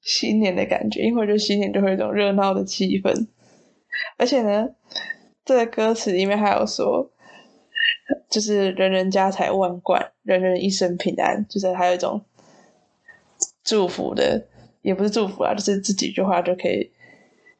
[0.00, 3.26] 新年的感觉，因为我觉得新年就会有一种热闹的气氛。
[4.16, 4.68] 而且呢，
[5.44, 7.10] 这个歌词里面还有说，
[8.30, 12.24] 就是人人家财万贯，人人一生平安，就是还有一种
[13.64, 14.46] 祝福的，
[14.82, 16.90] 也不是祝福啊，就是这几句话就可以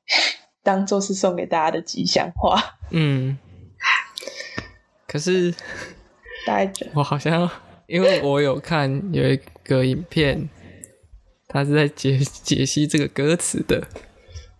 [0.62, 2.78] 当做是送给大家的吉祥话。
[2.90, 3.38] 嗯，
[5.06, 5.52] 可是
[6.46, 7.50] 大概就我好像
[7.86, 10.48] 因为我有看有一个影片，
[11.46, 13.86] 他是在解解析这个歌词的，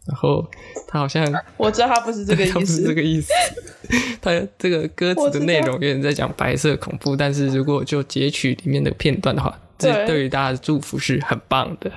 [0.08, 0.44] 然后
[0.86, 1.24] 他好像
[1.56, 3.32] 我知道他不是这个 他不是意思，这个意思，
[4.22, 10.06] 他这个歌词的内容有点在讲白色恐怖，但是如果就截取里面的片段的话，这对。
[10.06, 11.90] 对于大家的祝福是很棒的。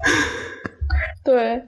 [1.22, 1.62] 对，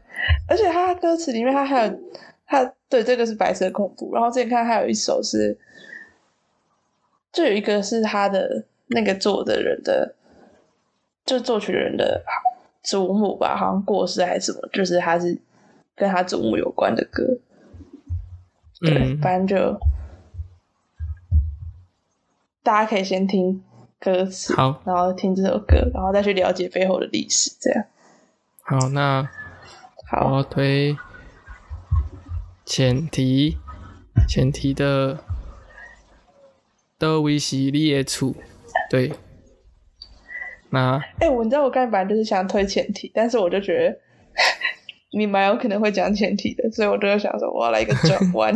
[0.49, 2.01] 而且他歌词里面他还有
[2.47, 5.59] 他对这个是白色恐怖，然后之前看还有一首是，
[7.33, 10.14] 就有一个是他的那个作的人的，
[11.26, 12.22] 就作曲人的
[12.83, 15.41] 祖母吧，好像过世还是什么，就是他是
[15.95, 17.24] 跟他祖母有关的歌，
[18.81, 19.79] 对，嗯，反正就
[22.62, 23.62] 大家可以先听
[23.99, 27.85] 歌词，好，然后听这首歌，然后再去了解背后的历史，这样。
[28.62, 29.29] 好，那
[30.12, 30.37] 我好。
[30.37, 30.97] 要推
[32.64, 33.57] 前提，
[34.29, 35.18] 前提的
[36.99, 38.37] 都维系你的处，
[38.91, 39.12] 对，
[40.71, 43.99] 那哎、我你知道我刚才本来就是想推前提，但是我就觉得
[45.12, 48.55] 你蛮有可能会讲前提的，所以我就想说我要来一个转弯。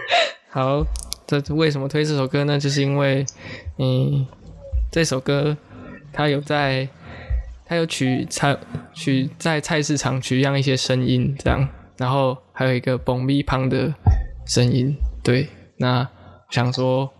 [0.50, 0.84] 好，
[1.26, 2.58] 这为什么推这首歌呢？
[2.58, 3.24] 就是因为，
[3.78, 4.26] 嗯，
[4.92, 5.56] 这首歌
[6.12, 6.86] 它有在
[7.64, 8.56] 它有取菜
[8.92, 13.94] 取在菜市场取样一些声音这样，然后还有一个嘣咪旁的
[14.46, 14.94] 声音。
[15.22, 15.48] 对，
[15.78, 16.06] 那
[16.50, 17.10] 想说！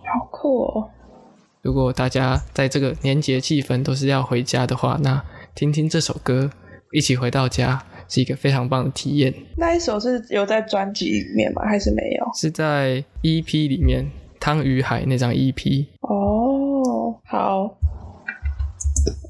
[1.64, 6.50] 如果大家在这个年节气氛都是要回家的话，那听听这首歌，
[6.92, 9.32] 一起回到家是一个非常棒的体验。
[9.56, 11.62] 那一首是有在专辑里面吗？
[11.64, 12.30] 还是没有？
[12.34, 14.04] 是在 EP 里面，
[14.38, 15.86] 《汤与海》那张 EP。
[16.00, 17.74] 哦，好，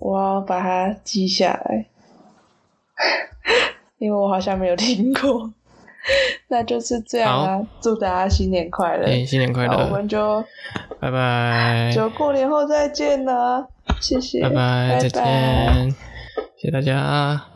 [0.00, 1.86] 我要把它记下来，
[3.98, 5.52] 因为我好像没有听过。
[6.48, 7.60] 那就是这样啊！
[7.80, 9.06] 祝大家新年快乐！
[9.06, 9.76] 哎，新年快乐！
[9.84, 10.44] 我们就
[11.00, 13.66] 拜拜，就过年后再见啦，
[14.00, 15.90] 谢谢，拜拜，再见，
[16.56, 17.53] 谢谢大家。